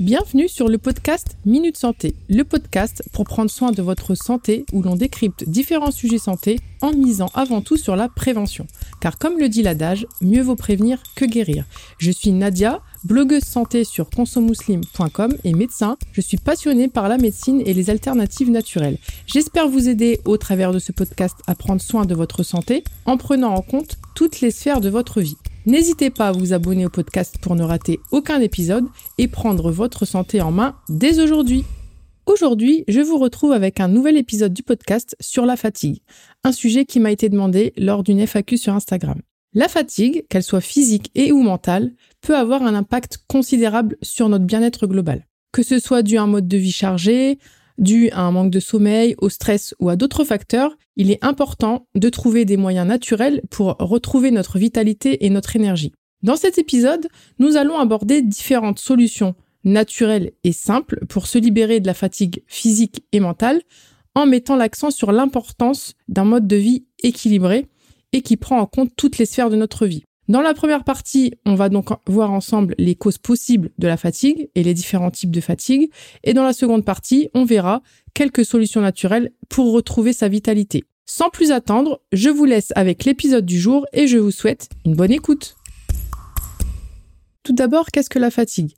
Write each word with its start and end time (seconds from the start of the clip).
Bienvenue 0.00 0.48
sur 0.48 0.68
le 0.68 0.76
podcast 0.76 1.36
Minute 1.46 1.76
Santé, 1.76 2.16
le 2.28 2.42
podcast 2.42 3.04
pour 3.12 3.22
prendre 3.22 3.48
soin 3.48 3.70
de 3.70 3.80
votre 3.80 4.16
santé 4.16 4.66
où 4.72 4.82
l'on 4.82 4.96
décrypte 4.96 5.48
différents 5.48 5.92
sujets 5.92 6.18
santé 6.18 6.58
en 6.80 6.92
misant 6.92 7.30
avant 7.32 7.60
tout 7.60 7.76
sur 7.76 7.94
la 7.94 8.08
prévention. 8.08 8.66
Car 9.00 9.18
comme 9.18 9.38
le 9.38 9.48
dit 9.48 9.62
l'adage, 9.62 10.08
mieux 10.20 10.42
vaut 10.42 10.56
prévenir 10.56 11.00
que 11.14 11.24
guérir. 11.24 11.64
Je 11.98 12.10
suis 12.10 12.32
Nadia, 12.32 12.80
blogueuse 13.04 13.44
santé 13.44 13.84
sur 13.84 14.10
consomuslim.com 14.10 15.36
et 15.44 15.52
médecin. 15.52 15.96
Je 16.10 16.20
suis 16.20 16.38
passionnée 16.38 16.88
par 16.88 17.08
la 17.08 17.16
médecine 17.16 17.62
et 17.64 17.72
les 17.72 17.88
alternatives 17.88 18.50
naturelles. 18.50 18.98
J'espère 19.26 19.68
vous 19.68 19.88
aider 19.88 20.20
au 20.24 20.36
travers 20.38 20.72
de 20.72 20.80
ce 20.80 20.90
podcast 20.90 21.36
à 21.46 21.54
prendre 21.54 21.80
soin 21.80 22.04
de 22.04 22.16
votre 22.16 22.42
santé 22.42 22.82
en 23.04 23.16
prenant 23.16 23.54
en 23.54 23.62
compte 23.62 23.98
toutes 24.16 24.40
les 24.40 24.50
sphères 24.50 24.80
de 24.80 24.88
votre 24.88 25.20
vie. 25.20 25.36
N'hésitez 25.66 26.10
pas 26.10 26.28
à 26.28 26.32
vous 26.32 26.52
abonner 26.52 26.84
au 26.84 26.90
podcast 26.90 27.38
pour 27.40 27.56
ne 27.56 27.62
rater 27.62 27.98
aucun 28.12 28.38
épisode 28.40 28.84
et 29.16 29.28
prendre 29.28 29.70
votre 29.70 30.04
santé 30.04 30.42
en 30.42 30.52
main 30.52 30.76
dès 30.90 31.20
aujourd'hui. 31.20 31.64
Aujourd'hui, 32.26 32.84
je 32.86 33.00
vous 33.00 33.16
retrouve 33.16 33.52
avec 33.52 33.80
un 33.80 33.88
nouvel 33.88 34.18
épisode 34.18 34.52
du 34.52 34.62
podcast 34.62 35.16
sur 35.20 35.46
la 35.46 35.56
fatigue, 35.56 36.02
un 36.42 36.52
sujet 36.52 36.84
qui 36.84 37.00
m'a 37.00 37.12
été 37.12 37.30
demandé 37.30 37.72
lors 37.78 38.02
d'une 38.02 38.20
FAQ 38.26 38.58
sur 38.58 38.74
Instagram. 38.74 39.22
La 39.54 39.68
fatigue, 39.68 40.26
qu'elle 40.28 40.42
soit 40.42 40.60
physique 40.60 41.10
et 41.14 41.32
ou 41.32 41.40
mentale, 41.40 41.92
peut 42.20 42.36
avoir 42.36 42.62
un 42.62 42.74
impact 42.74 43.20
considérable 43.26 43.96
sur 44.02 44.28
notre 44.28 44.44
bien-être 44.44 44.86
global. 44.86 45.26
Que 45.50 45.62
ce 45.62 45.78
soit 45.78 46.02
dû 46.02 46.18
à 46.18 46.24
un 46.24 46.26
mode 46.26 46.48
de 46.48 46.58
vie 46.58 46.72
chargé, 46.72 47.38
dû 47.78 48.10
à 48.10 48.22
un 48.22 48.30
manque 48.30 48.50
de 48.50 48.60
sommeil, 48.60 49.14
au 49.18 49.28
stress 49.28 49.74
ou 49.80 49.88
à 49.88 49.96
d'autres 49.96 50.24
facteurs, 50.24 50.76
il 50.96 51.10
est 51.10 51.24
important 51.24 51.86
de 51.94 52.08
trouver 52.08 52.44
des 52.44 52.56
moyens 52.56 52.86
naturels 52.86 53.42
pour 53.50 53.76
retrouver 53.78 54.30
notre 54.30 54.58
vitalité 54.58 55.24
et 55.24 55.30
notre 55.30 55.56
énergie. 55.56 55.92
Dans 56.22 56.36
cet 56.36 56.58
épisode, 56.58 57.08
nous 57.38 57.56
allons 57.56 57.78
aborder 57.78 58.22
différentes 58.22 58.78
solutions 58.78 59.34
naturelles 59.64 60.32
et 60.44 60.52
simples 60.52 61.04
pour 61.08 61.26
se 61.26 61.38
libérer 61.38 61.80
de 61.80 61.86
la 61.86 61.94
fatigue 61.94 62.42
physique 62.46 63.04
et 63.12 63.20
mentale 63.20 63.62
en 64.14 64.26
mettant 64.26 64.56
l'accent 64.56 64.90
sur 64.90 65.12
l'importance 65.12 65.94
d'un 66.08 66.24
mode 66.24 66.46
de 66.46 66.56
vie 66.56 66.86
équilibré 67.02 67.66
et 68.12 68.22
qui 68.22 68.36
prend 68.36 68.58
en 68.58 68.66
compte 68.66 68.92
toutes 68.96 69.18
les 69.18 69.26
sphères 69.26 69.50
de 69.50 69.56
notre 69.56 69.86
vie. 69.86 70.04
Dans 70.26 70.40
la 70.40 70.54
première 70.54 70.84
partie, 70.84 71.34
on 71.44 71.54
va 71.54 71.68
donc 71.68 71.90
voir 72.06 72.32
ensemble 72.32 72.74
les 72.78 72.94
causes 72.94 73.18
possibles 73.18 73.70
de 73.78 73.86
la 73.86 73.98
fatigue 73.98 74.48
et 74.54 74.62
les 74.62 74.72
différents 74.72 75.10
types 75.10 75.30
de 75.30 75.40
fatigue. 75.42 75.90
Et 76.22 76.32
dans 76.32 76.44
la 76.44 76.54
seconde 76.54 76.84
partie, 76.84 77.28
on 77.34 77.44
verra 77.44 77.82
quelques 78.14 78.46
solutions 78.46 78.80
naturelles 78.80 79.32
pour 79.50 79.72
retrouver 79.72 80.14
sa 80.14 80.28
vitalité. 80.28 80.84
Sans 81.04 81.28
plus 81.28 81.52
attendre, 81.52 82.00
je 82.12 82.30
vous 82.30 82.46
laisse 82.46 82.72
avec 82.74 83.04
l'épisode 83.04 83.44
du 83.44 83.60
jour 83.60 83.86
et 83.92 84.06
je 84.06 84.16
vous 84.16 84.30
souhaite 84.30 84.70
une 84.86 84.94
bonne 84.94 85.12
écoute. 85.12 85.56
Tout 87.42 87.52
d'abord, 87.52 87.90
qu'est-ce 87.90 88.08
que 88.08 88.18
la 88.18 88.30
fatigue? 88.30 88.72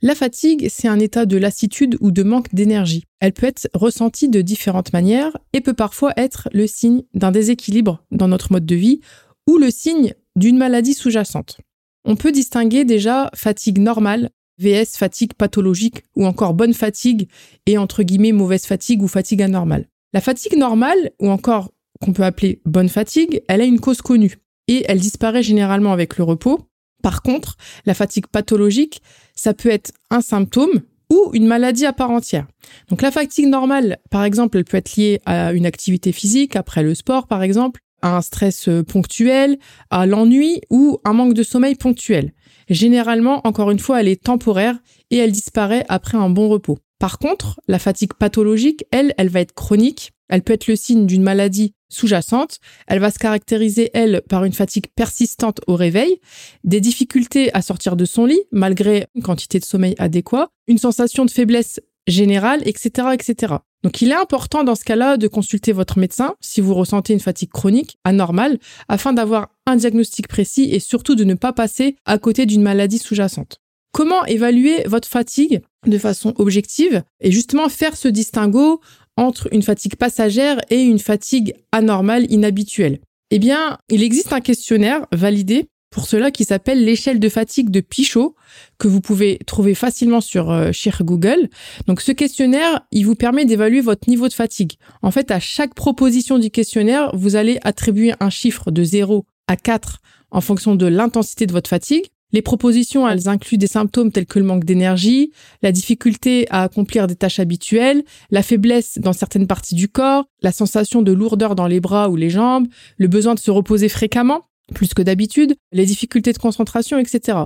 La 0.00 0.14
fatigue, 0.14 0.68
c'est 0.70 0.88
un 0.88 0.98
état 0.98 1.26
de 1.26 1.36
lassitude 1.36 1.98
ou 2.00 2.10
de 2.10 2.22
manque 2.22 2.54
d'énergie. 2.54 3.04
Elle 3.20 3.34
peut 3.34 3.46
être 3.46 3.68
ressentie 3.74 4.30
de 4.30 4.40
différentes 4.40 4.94
manières 4.94 5.36
et 5.52 5.60
peut 5.60 5.74
parfois 5.74 6.14
être 6.16 6.48
le 6.52 6.66
signe 6.66 7.02
d'un 7.12 7.32
déséquilibre 7.32 8.02
dans 8.10 8.28
notre 8.28 8.52
mode 8.52 8.64
de 8.64 8.74
vie 8.74 9.00
ou 9.46 9.58
le 9.58 9.70
signe 9.70 10.14
d'une 10.36 10.58
maladie 10.58 10.94
sous-jacente. 10.94 11.58
On 12.04 12.14
peut 12.14 12.30
distinguer 12.30 12.84
déjà 12.84 13.30
fatigue 13.34 13.78
normale, 13.78 14.30
VS 14.58 14.96
fatigue 14.96 15.34
pathologique 15.34 16.04
ou 16.14 16.24
encore 16.26 16.54
bonne 16.54 16.74
fatigue 16.74 17.28
et 17.66 17.78
entre 17.78 18.02
guillemets 18.02 18.32
mauvaise 18.32 18.64
fatigue 18.64 19.02
ou 19.02 19.08
fatigue 19.08 19.42
anormale. 19.42 19.88
La 20.12 20.20
fatigue 20.20 20.56
normale 20.56 21.10
ou 21.20 21.28
encore 21.30 21.72
qu'on 22.00 22.12
peut 22.12 22.24
appeler 22.24 22.60
bonne 22.64 22.88
fatigue, 22.88 23.42
elle 23.48 23.60
a 23.60 23.64
une 23.64 23.80
cause 23.80 24.02
connue 24.02 24.36
et 24.68 24.84
elle 24.88 25.00
disparaît 25.00 25.42
généralement 25.42 25.92
avec 25.92 26.16
le 26.16 26.24
repos. 26.24 26.60
Par 27.02 27.22
contre, 27.22 27.56
la 27.84 27.94
fatigue 27.94 28.26
pathologique, 28.26 29.02
ça 29.34 29.54
peut 29.54 29.68
être 29.68 29.92
un 30.10 30.20
symptôme 30.20 30.82
ou 31.10 31.30
une 31.34 31.46
maladie 31.46 31.86
à 31.86 31.92
part 31.92 32.10
entière. 32.10 32.46
Donc 32.88 33.02
la 33.02 33.10
fatigue 33.10 33.48
normale, 33.48 33.98
par 34.10 34.24
exemple, 34.24 34.58
elle 34.58 34.64
peut 34.64 34.76
être 34.76 34.96
liée 34.96 35.20
à 35.24 35.52
une 35.52 35.66
activité 35.66 36.12
physique, 36.12 36.56
après 36.56 36.82
le 36.82 36.94
sport 36.94 37.26
par 37.26 37.42
exemple, 37.42 37.80
un 38.14 38.22
stress 38.22 38.68
euh, 38.68 38.82
ponctuel, 38.82 39.58
à 39.90 40.06
l'ennui 40.06 40.60
ou 40.70 40.98
un 41.04 41.12
manque 41.12 41.34
de 41.34 41.42
sommeil 41.42 41.74
ponctuel. 41.74 42.32
Généralement, 42.68 43.46
encore 43.46 43.70
une 43.70 43.78
fois, 43.78 44.00
elle 44.00 44.08
est 44.08 44.22
temporaire 44.22 44.76
et 45.10 45.16
elle 45.16 45.32
disparaît 45.32 45.84
après 45.88 46.18
un 46.18 46.30
bon 46.30 46.48
repos. 46.48 46.78
Par 46.98 47.18
contre, 47.18 47.60
la 47.68 47.78
fatigue 47.78 48.14
pathologique, 48.14 48.84
elle, 48.90 49.14
elle 49.18 49.28
va 49.28 49.40
être 49.40 49.54
chronique. 49.54 50.12
Elle 50.28 50.42
peut 50.42 50.54
être 50.54 50.66
le 50.66 50.76
signe 50.76 51.06
d'une 51.06 51.22
maladie 51.22 51.74
sous-jacente. 51.88 52.58
Elle 52.88 52.98
va 52.98 53.10
se 53.10 53.18
caractériser, 53.18 53.90
elle, 53.94 54.22
par 54.28 54.44
une 54.44 54.52
fatigue 54.52 54.86
persistante 54.96 55.60
au 55.66 55.76
réveil, 55.76 56.20
des 56.64 56.80
difficultés 56.80 57.54
à 57.54 57.62
sortir 57.62 57.96
de 57.96 58.04
son 58.04 58.26
lit 58.26 58.42
malgré 58.50 59.06
une 59.14 59.22
quantité 59.22 59.60
de 59.60 59.64
sommeil 59.64 59.94
adéquat, 59.98 60.48
une 60.66 60.78
sensation 60.78 61.24
de 61.24 61.30
faiblesse 61.30 61.80
générale, 62.06 62.62
etc., 62.66 63.08
etc. 63.12 63.54
Donc 63.82 64.02
il 64.02 64.10
est 64.10 64.16
important 64.16 64.64
dans 64.64 64.74
ce 64.74 64.84
cas-là 64.84 65.16
de 65.16 65.28
consulter 65.28 65.72
votre 65.72 65.98
médecin 65.98 66.34
si 66.40 66.60
vous 66.60 66.74
ressentez 66.74 67.12
une 67.12 67.20
fatigue 67.20 67.50
chronique 67.50 67.98
anormale 68.04 68.58
afin 68.88 69.12
d'avoir 69.12 69.48
un 69.66 69.76
diagnostic 69.76 70.28
précis 70.28 70.68
et 70.72 70.80
surtout 70.80 71.14
de 71.14 71.24
ne 71.24 71.34
pas 71.34 71.52
passer 71.52 71.96
à 72.04 72.18
côté 72.18 72.46
d'une 72.46 72.62
maladie 72.62 72.98
sous-jacente. 72.98 73.60
Comment 73.92 74.24
évaluer 74.26 74.82
votre 74.86 75.08
fatigue 75.08 75.62
de 75.86 75.98
façon 75.98 76.34
objective 76.36 77.02
et 77.20 77.30
justement 77.30 77.68
faire 77.68 77.96
ce 77.96 78.08
distinguo 78.08 78.80
entre 79.16 79.48
une 79.52 79.62
fatigue 79.62 79.96
passagère 79.96 80.60
et 80.68 80.82
une 80.82 80.98
fatigue 80.98 81.54
anormale 81.72 82.30
inhabituelle? 82.30 82.98
Eh 83.30 83.38
bien, 83.38 83.78
il 83.88 84.02
existe 84.02 84.32
un 84.32 84.40
questionnaire 84.40 85.06
validé 85.12 85.68
pour 85.96 86.06
cela 86.06 86.30
qui 86.30 86.44
s'appelle 86.44 86.84
l'échelle 86.84 87.18
de 87.18 87.28
fatigue 87.30 87.70
de 87.70 87.80
Pichot, 87.80 88.36
que 88.76 88.86
vous 88.86 89.00
pouvez 89.00 89.38
trouver 89.46 89.74
facilement 89.74 90.20
sur, 90.20 90.50
euh, 90.50 90.70
Google. 91.00 91.48
Donc 91.86 92.02
ce 92.02 92.12
questionnaire, 92.12 92.82
il 92.92 93.06
vous 93.06 93.14
permet 93.14 93.46
d'évaluer 93.46 93.80
votre 93.80 94.06
niveau 94.06 94.28
de 94.28 94.34
fatigue. 94.34 94.74
En 95.00 95.10
fait, 95.10 95.30
à 95.30 95.40
chaque 95.40 95.72
proposition 95.72 96.38
du 96.38 96.50
questionnaire, 96.50 97.12
vous 97.14 97.34
allez 97.34 97.58
attribuer 97.62 98.12
un 98.20 98.28
chiffre 98.28 98.70
de 98.70 98.84
0 98.84 99.24
à 99.46 99.56
4 99.56 100.00
en 100.30 100.42
fonction 100.42 100.74
de 100.74 100.84
l'intensité 100.84 101.46
de 101.46 101.52
votre 101.52 101.70
fatigue. 101.70 102.04
Les 102.30 102.42
propositions, 102.42 103.08
elles 103.08 103.26
incluent 103.26 103.56
des 103.56 103.66
symptômes 103.66 104.12
tels 104.12 104.26
que 104.26 104.38
le 104.38 104.44
manque 104.44 104.66
d'énergie, 104.66 105.30
la 105.62 105.72
difficulté 105.72 106.46
à 106.50 106.64
accomplir 106.64 107.06
des 107.06 107.16
tâches 107.16 107.40
habituelles, 107.40 108.04
la 108.30 108.42
faiblesse 108.42 108.98
dans 108.98 109.14
certaines 109.14 109.46
parties 109.46 109.76
du 109.76 109.88
corps, 109.88 110.26
la 110.42 110.52
sensation 110.52 111.00
de 111.00 111.12
lourdeur 111.12 111.54
dans 111.54 111.66
les 111.66 111.80
bras 111.80 112.10
ou 112.10 112.16
les 112.16 112.28
jambes, 112.28 112.66
le 112.98 113.08
besoin 113.08 113.34
de 113.34 113.40
se 113.40 113.50
reposer 113.50 113.88
fréquemment, 113.88 114.42
plus 114.74 114.94
que 114.94 115.02
d'habitude, 115.02 115.54
les 115.72 115.86
difficultés 115.86 116.32
de 116.32 116.38
concentration, 116.38 116.98
etc. 116.98 117.38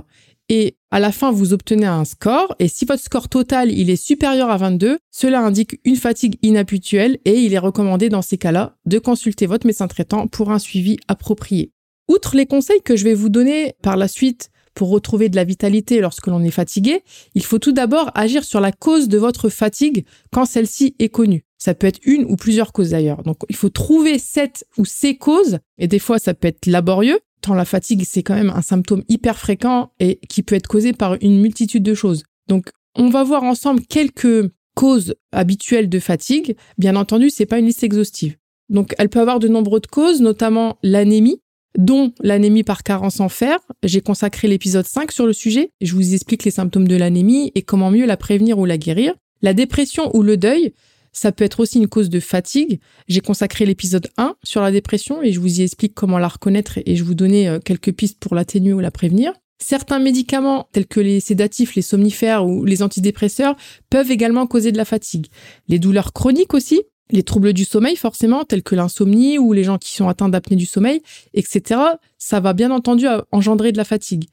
Et 0.49 0.75
à 0.89 0.99
la 0.99 1.11
fin, 1.11 1.31
vous 1.31 1.53
obtenez 1.53 1.85
un 1.85 2.03
score, 2.03 2.55
et 2.59 2.67
si 2.67 2.85
votre 2.85 3.03
score 3.03 3.29
total 3.29 3.71
est 3.71 3.95
supérieur 3.95 4.49
à 4.49 4.57
22, 4.57 4.97
cela 5.09 5.41
indique 5.41 5.79
une 5.85 5.95
fatigue 5.95 6.37
inhabituelle 6.41 7.19
et 7.25 7.39
il 7.39 7.53
est 7.53 7.59
recommandé 7.59 8.09
dans 8.09 8.21
ces 8.21 8.37
cas-là 8.37 8.75
de 8.85 8.99
consulter 8.99 9.45
votre 9.45 9.65
médecin 9.65 9.87
traitant 9.87 10.27
pour 10.27 10.51
un 10.51 10.59
suivi 10.59 10.97
approprié. 11.07 11.71
Outre 12.09 12.35
les 12.35 12.45
conseils 12.45 12.81
que 12.81 12.97
je 12.97 13.05
vais 13.05 13.13
vous 13.13 13.29
donner 13.29 13.73
par 13.81 13.95
la 13.95 14.09
suite 14.09 14.49
pour 14.73 14.89
retrouver 14.89 15.29
de 15.29 15.35
la 15.35 15.43
vitalité 15.43 16.01
lorsque 16.01 16.27
l'on 16.27 16.43
est 16.43 16.51
fatigué, 16.51 17.03
il 17.35 17.45
faut 17.45 17.59
tout 17.59 17.71
d'abord 17.71 18.11
agir 18.15 18.43
sur 18.43 18.59
la 18.59 18.71
cause 18.71 19.07
de 19.07 19.17
votre 19.17 19.49
fatigue 19.49 20.05
quand 20.31 20.45
celle-ci 20.45 20.95
est 20.99 21.09
connue. 21.09 21.45
Ça 21.61 21.75
peut 21.75 21.85
être 21.85 21.99
une 22.05 22.25
ou 22.25 22.37
plusieurs 22.37 22.73
causes 22.73 22.89
d'ailleurs. 22.89 23.21
Donc 23.21 23.37
il 23.47 23.55
faut 23.55 23.69
trouver 23.69 24.17
cette 24.17 24.65
ou 24.79 24.85
ces 24.85 25.15
causes, 25.15 25.59
et 25.77 25.87
des 25.87 25.99
fois 25.99 26.17
ça 26.17 26.33
peut 26.33 26.47
être 26.47 26.65
laborieux, 26.65 27.19
tant 27.41 27.53
la 27.53 27.65
fatigue 27.65 28.01
c'est 28.03 28.23
quand 28.23 28.33
même 28.33 28.49
un 28.49 28.63
symptôme 28.63 29.03
hyper 29.09 29.37
fréquent 29.37 29.91
et 29.99 30.19
qui 30.27 30.41
peut 30.41 30.55
être 30.55 30.65
causé 30.65 30.91
par 30.91 31.17
une 31.21 31.39
multitude 31.39 31.83
de 31.83 31.93
choses. 31.93 32.23
Donc 32.47 32.71
on 32.95 33.09
va 33.09 33.23
voir 33.23 33.43
ensemble 33.43 33.85
quelques 33.85 34.49
causes 34.73 35.13
habituelles 35.31 35.87
de 35.87 35.99
fatigue. 35.99 36.55
Bien 36.79 36.95
entendu, 36.95 37.29
c'est 37.29 37.45
pas 37.45 37.59
une 37.59 37.67
liste 37.67 37.83
exhaustive. 37.83 38.37
Donc 38.69 38.95
elle 38.97 39.09
peut 39.09 39.19
avoir 39.19 39.37
de 39.37 39.47
nombreuses 39.47 39.81
causes, 39.91 40.19
notamment 40.19 40.79
l'anémie, 40.81 41.43
dont 41.77 42.11
l'anémie 42.21 42.63
par 42.63 42.81
carence 42.81 43.19
en 43.19 43.29
fer. 43.29 43.59
J'ai 43.83 44.01
consacré 44.01 44.47
l'épisode 44.47 44.87
5 44.87 45.11
sur 45.11 45.27
le 45.27 45.33
sujet. 45.33 45.69
Je 45.79 45.93
vous 45.93 46.15
explique 46.15 46.43
les 46.43 46.49
symptômes 46.49 46.87
de 46.87 46.95
l'anémie 46.95 47.51
et 47.53 47.61
comment 47.61 47.91
mieux 47.91 48.07
la 48.07 48.17
prévenir 48.17 48.57
ou 48.57 48.65
la 48.65 48.79
guérir. 48.79 49.13
La 49.43 49.53
dépression 49.53 50.15
ou 50.15 50.23
le 50.23 50.37
deuil, 50.37 50.73
ça 51.11 51.31
peut 51.31 51.43
être 51.43 51.59
aussi 51.59 51.77
une 51.77 51.87
cause 51.87 52.09
de 52.09 52.19
fatigue. 52.19 52.79
J'ai 53.07 53.19
consacré 53.19 53.65
l'épisode 53.65 54.09
1 54.17 54.35
sur 54.43 54.61
la 54.61 54.71
dépression 54.71 55.21
et 55.21 55.31
je 55.31 55.39
vous 55.39 55.59
y 55.59 55.63
explique 55.63 55.93
comment 55.93 56.17
la 56.17 56.27
reconnaître 56.27 56.79
et 56.85 56.95
je 56.95 57.03
vous 57.03 57.15
donnais 57.15 57.47
euh, 57.47 57.59
quelques 57.59 57.93
pistes 57.93 58.19
pour 58.19 58.35
l'atténuer 58.35 58.73
ou 58.73 58.79
la 58.79 58.91
prévenir. 58.91 59.33
Certains 59.59 59.99
médicaments, 59.99 60.67
tels 60.71 60.87
que 60.87 60.99
les 60.99 61.19
sédatifs, 61.19 61.75
les 61.75 61.83
somnifères 61.83 62.47
ou 62.47 62.65
les 62.65 62.81
antidépresseurs, 62.81 63.55
peuvent 63.89 64.09
également 64.09 64.47
causer 64.47 64.71
de 64.71 64.77
la 64.77 64.85
fatigue. 64.85 65.27
Les 65.67 65.77
douleurs 65.77 66.13
chroniques 66.13 66.55
aussi, 66.55 66.81
les 67.11 67.23
troubles 67.23 67.53
du 67.53 67.65
sommeil 67.65 67.95
forcément, 67.95 68.43
tels 68.43 68.63
que 68.63 68.73
l'insomnie 68.73 69.37
ou 69.37 69.53
les 69.53 69.63
gens 69.63 69.77
qui 69.77 69.93
sont 69.93 70.07
atteints 70.07 70.29
d'apnée 70.29 70.55
du 70.55 70.65
sommeil, 70.65 71.01
etc., 71.33 71.79
ça 72.17 72.39
va 72.39 72.53
bien 72.53 72.71
entendu 72.71 73.05
engendrer 73.31 73.71
de 73.71 73.77
la 73.77 73.83
fatigue. 73.83 74.25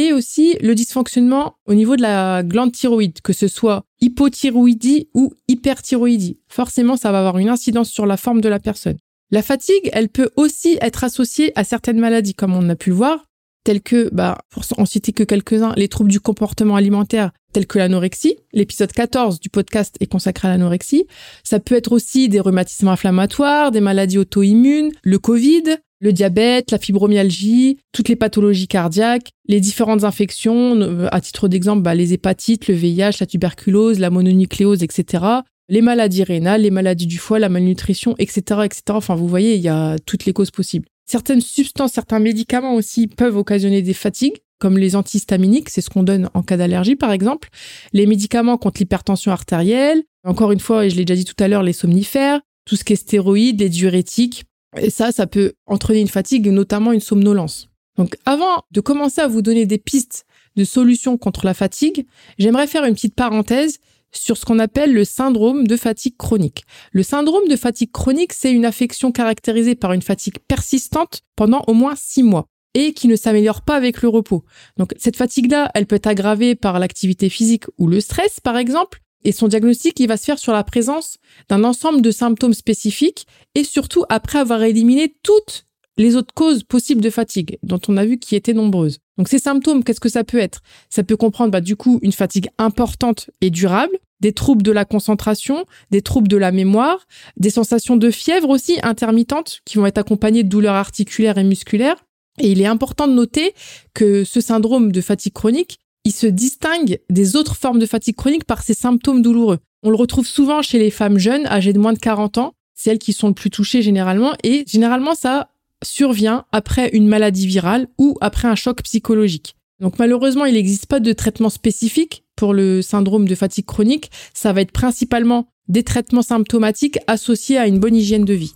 Et 0.00 0.14
aussi 0.14 0.56
le 0.62 0.74
dysfonctionnement 0.74 1.56
au 1.66 1.74
niveau 1.74 1.94
de 1.94 2.00
la 2.00 2.42
glande 2.42 2.72
thyroïde, 2.72 3.20
que 3.20 3.34
ce 3.34 3.48
soit 3.48 3.84
hypothyroïdie 4.00 5.10
ou 5.12 5.34
hyperthyroïdie. 5.46 6.38
Forcément, 6.48 6.96
ça 6.96 7.12
va 7.12 7.18
avoir 7.18 7.36
une 7.36 7.50
incidence 7.50 7.90
sur 7.90 8.06
la 8.06 8.16
forme 8.16 8.40
de 8.40 8.48
la 8.48 8.60
personne. 8.60 8.96
La 9.30 9.42
fatigue, 9.42 9.90
elle 9.92 10.08
peut 10.08 10.30
aussi 10.36 10.78
être 10.80 11.04
associée 11.04 11.52
à 11.54 11.64
certaines 11.64 11.98
maladies, 11.98 12.32
comme 12.32 12.54
on 12.54 12.70
a 12.70 12.76
pu 12.76 12.88
le 12.88 12.96
voir, 12.96 13.26
tels 13.62 13.82
que, 13.82 14.08
bah, 14.10 14.38
pour 14.48 14.64
en 14.78 14.86
citer 14.86 15.12
que 15.12 15.22
quelques-uns, 15.22 15.74
les 15.76 15.88
troubles 15.88 16.10
du 16.10 16.18
comportement 16.18 16.76
alimentaire, 16.76 17.32
telles 17.52 17.66
que 17.66 17.78
l'anorexie. 17.78 18.38
L'épisode 18.54 18.92
14 18.92 19.38
du 19.38 19.50
podcast 19.50 19.96
est 20.00 20.06
consacré 20.06 20.48
à 20.48 20.52
l'anorexie. 20.52 21.08
Ça 21.44 21.60
peut 21.60 21.74
être 21.74 21.92
aussi 21.92 22.30
des 22.30 22.40
rhumatismes 22.40 22.88
inflammatoires, 22.88 23.70
des 23.70 23.82
maladies 23.82 24.16
auto-immunes, 24.16 24.92
le 25.02 25.18
Covid, 25.18 25.76
le 26.00 26.12
diabète, 26.12 26.70
la 26.70 26.78
fibromyalgie, 26.78 27.78
toutes 27.92 28.08
les 28.08 28.16
pathologies 28.16 28.68
cardiaques, 28.68 29.30
les 29.46 29.60
différentes 29.60 30.04
infections, 30.04 30.76
euh, 30.80 31.08
à 31.12 31.20
titre 31.20 31.46
d'exemple, 31.46 31.82
bah, 31.82 31.94
les 31.94 32.12
hépatites, 32.12 32.68
le 32.68 32.74
VIH, 32.74 33.18
la 33.20 33.26
tuberculose, 33.26 33.98
la 33.98 34.10
mononucléose, 34.10 34.82
etc. 34.82 35.24
Les 35.68 35.82
maladies 35.82 36.24
rénales, 36.24 36.62
les 36.62 36.70
maladies 36.70 37.06
du 37.06 37.18
foie, 37.18 37.38
la 37.38 37.48
malnutrition, 37.48 38.14
etc., 38.18 38.62
etc. 38.64 38.82
Enfin, 38.90 39.14
vous 39.14 39.28
voyez, 39.28 39.54
il 39.54 39.60
y 39.60 39.68
a 39.68 39.98
toutes 40.04 40.24
les 40.24 40.32
causes 40.32 40.50
possibles. 40.50 40.86
Certaines 41.06 41.40
substances, 41.40 41.92
certains 41.92 42.18
médicaments 42.18 42.74
aussi 42.74 43.06
peuvent 43.06 43.36
occasionner 43.36 43.82
des 43.82 43.94
fatigues, 43.94 44.38
comme 44.58 44.78
les 44.78 44.94
antihistaminiques, 44.94 45.70
c'est 45.70 45.80
ce 45.80 45.90
qu'on 45.90 46.02
donne 46.02 46.28
en 46.34 46.42
cas 46.42 46.56
d'allergie 46.56 46.94
par 46.94 47.12
exemple, 47.12 47.48
les 47.92 48.06
médicaments 48.06 48.58
contre 48.58 48.80
l'hypertension 48.80 49.32
artérielle, 49.32 50.02
encore 50.22 50.52
une 50.52 50.60
fois, 50.60 50.84
et 50.84 50.90
je 50.90 50.96
l'ai 50.96 51.04
déjà 51.04 51.16
dit 51.16 51.24
tout 51.24 51.42
à 51.42 51.48
l'heure, 51.48 51.62
les 51.62 51.72
somnifères, 51.72 52.40
tout 52.66 52.76
ce 52.76 52.84
qui 52.84 52.92
est 52.92 52.96
stéroïdes, 52.96 53.60
les 53.60 53.70
diurétiques, 53.70 54.44
et 54.76 54.90
ça, 54.90 55.12
ça 55.12 55.26
peut 55.26 55.52
entraîner 55.66 56.00
une 56.00 56.08
fatigue, 56.08 56.48
notamment 56.48 56.92
une 56.92 57.00
somnolence. 57.00 57.68
Donc 57.96 58.16
avant 58.24 58.64
de 58.70 58.80
commencer 58.80 59.20
à 59.20 59.28
vous 59.28 59.42
donner 59.42 59.66
des 59.66 59.78
pistes 59.78 60.24
de 60.56 60.64
solutions 60.64 61.18
contre 61.18 61.44
la 61.44 61.54
fatigue, 61.54 62.06
j'aimerais 62.38 62.66
faire 62.66 62.84
une 62.84 62.94
petite 62.94 63.14
parenthèse 63.14 63.78
sur 64.12 64.36
ce 64.36 64.44
qu'on 64.44 64.58
appelle 64.58 64.92
le 64.92 65.04
syndrome 65.04 65.66
de 65.66 65.76
fatigue 65.76 66.16
chronique. 66.16 66.64
Le 66.92 67.02
syndrome 67.02 67.46
de 67.48 67.56
fatigue 67.56 67.92
chronique, 67.92 68.32
c'est 68.32 68.52
une 68.52 68.64
affection 68.64 69.12
caractérisée 69.12 69.74
par 69.74 69.92
une 69.92 70.02
fatigue 70.02 70.38
persistante 70.48 71.22
pendant 71.36 71.62
au 71.66 71.74
moins 71.74 71.94
six 71.96 72.22
mois 72.22 72.46
et 72.74 72.92
qui 72.92 73.08
ne 73.08 73.16
s'améliore 73.16 73.62
pas 73.62 73.76
avec 73.76 74.02
le 74.02 74.08
repos. 74.08 74.44
Donc 74.76 74.94
cette 74.96 75.16
fatigue-là, 75.16 75.70
elle 75.74 75.86
peut 75.86 75.96
être 75.96 76.06
aggravée 76.06 76.54
par 76.54 76.78
l'activité 76.78 77.28
physique 77.28 77.64
ou 77.78 77.86
le 77.86 78.00
stress, 78.00 78.40
par 78.40 78.56
exemple, 78.56 79.00
et 79.24 79.32
son 79.32 79.48
diagnostic, 79.48 79.98
il 80.00 80.08
va 80.08 80.16
se 80.16 80.24
faire 80.24 80.38
sur 80.38 80.52
la 80.52 80.64
présence 80.64 81.18
d'un 81.48 81.64
ensemble 81.64 82.02
de 82.02 82.10
symptômes 82.10 82.54
spécifiques 82.54 83.26
et 83.54 83.64
surtout 83.64 84.04
après 84.08 84.38
avoir 84.38 84.62
éliminé 84.62 85.14
toutes 85.22 85.66
les 85.98 86.16
autres 86.16 86.32
causes 86.34 86.62
possibles 86.62 87.02
de 87.02 87.10
fatigue, 87.10 87.58
dont 87.62 87.80
on 87.88 87.96
a 87.96 88.06
vu 88.06 88.18
qui 88.18 88.34
étaient 88.34 88.54
nombreuses. 88.54 88.98
Donc 89.18 89.28
ces 89.28 89.38
symptômes, 89.38 89.84
qu'est-ce 89.84 90.00
que 90.00 90.08
ça 90.08 90.24
peut 90.24 90.38
être? 90.38 90.62
Ça 90.88 91.02
peut 91.02 91.16
comprendre 91.16 91.50
bah, 91.50 91.60
du 91.60 91.76
coup 91.76 91.98
une 92.02 92.12
fatigue 92.12 92.48
importante 92.56 93.28
et 93.42 93.50
durable, 93.50 93.98
des 94.20 94.32
troubles 94.32 94.62
de 94.62 94.72
la 94.72 94.86
concentration, 94.86 95.66
des 95.90 96.00
troubles 96.00 96.28
de 96.28 96.38
la 96.38 96.52
mémoire, 96.52 97.06
des 97.36 97.50
sensations 97.50 97.96
de 97.96 98.10
fièvre 98.10 98.48
aussi 98.48 98.78
intermittentes 98.82 99.60
qui 99.66 99.76
vont 99.76 99.86
être 99.86 99.98
accompagnées 99.98 100.42
de 100.42 100.48
douleurs 100.48 100.74
articulaires 100.74 101.36
et 101.36 101.44
musculaires. 101.44 102.06
Et 102.38 102.50
il 102.50 102.62
est 102.62 102.66
important 102.66 103.06
de 103.06 103.12
noter 103.12 103.52
que 103.92 104.24
ce 104.24 104.40
syndrome 104.40 104.92
de 104.92 105.00
fatigue 105.02 105.34
chronique, 105.34 105.78
il 106.04 106.12
se 106.12 106.26
distingue 106.26 106.98
des 107.10 107.36
autres 107.36 107.56
formes 107.56 107.78
de 107.78 107.86
fatigue 107.86 108.16
chronique 108.16 108.44
par 108.44 108.62
ses 108.62 108.74
symptômes 108.74 109.22
douloureux. 109.22 109.58
On 109.82 109.90
le 109.90 109.96
retrouve 109.96 110.26
souvent 110.26 110.62
chez 110.62 110.78
les 110.78 110.90
femmes 110.90 111.18
jeunes, 111.18 111.46
âgées 111.46 111.72
de 111.72 111.78
moins 111.78 111.92
de 111.92 111.98
40 111.98 112.38
ans, 112.38 112.54
celles 112.74 112.98
qui 112.98 113.12
sont 113.12 113.28
le 113.28 113.34
plus 113.34 113.50
touchées 113.50 113.82
généralement, 113.82 114.32
et 114.42 114.64
généralement 114.66 115.14
ça 115.14 115.50
survient 115.82 116.44
après 116.52 116.90
une 116.92 117.08
maladie 117.08 117.46
virale 117.46 117.88
ou 117.98 118.16
après 118.20 118.48
un 118.48 118.54
choc 118.54 118.82
psychologique. 118.82 119.56
Donc 119.80 119.98
malheureusement, 119.98 120.44
il 120.44 120.54
n'existe 120.54 120.86
pas 120.86 121.00
de 121.00 121.12
traitement 121.12 121.48
spécifique 121.48 122.24
pour 122.36 122.52
le 122.52 122.82
syndrome 122.82 123.26
de 123.26 123.34
fatigue 123.34 123.64
chronique. 123.64 124.10
Ça 124.34 124.52
va 124.52 124.60
être 124.60 124.72
principalement 124.72 125.48
des 125.68 125.82
traitements 125.82 126.22
symptomatiques 126.22 126.98
associés 127.06 127.56
à 127.56 127.66
une 127.66 127.78
bonne 127.78 127.96
hygiène 127.96 128.24
de 128.24 128.34
vie. 128.34 128.52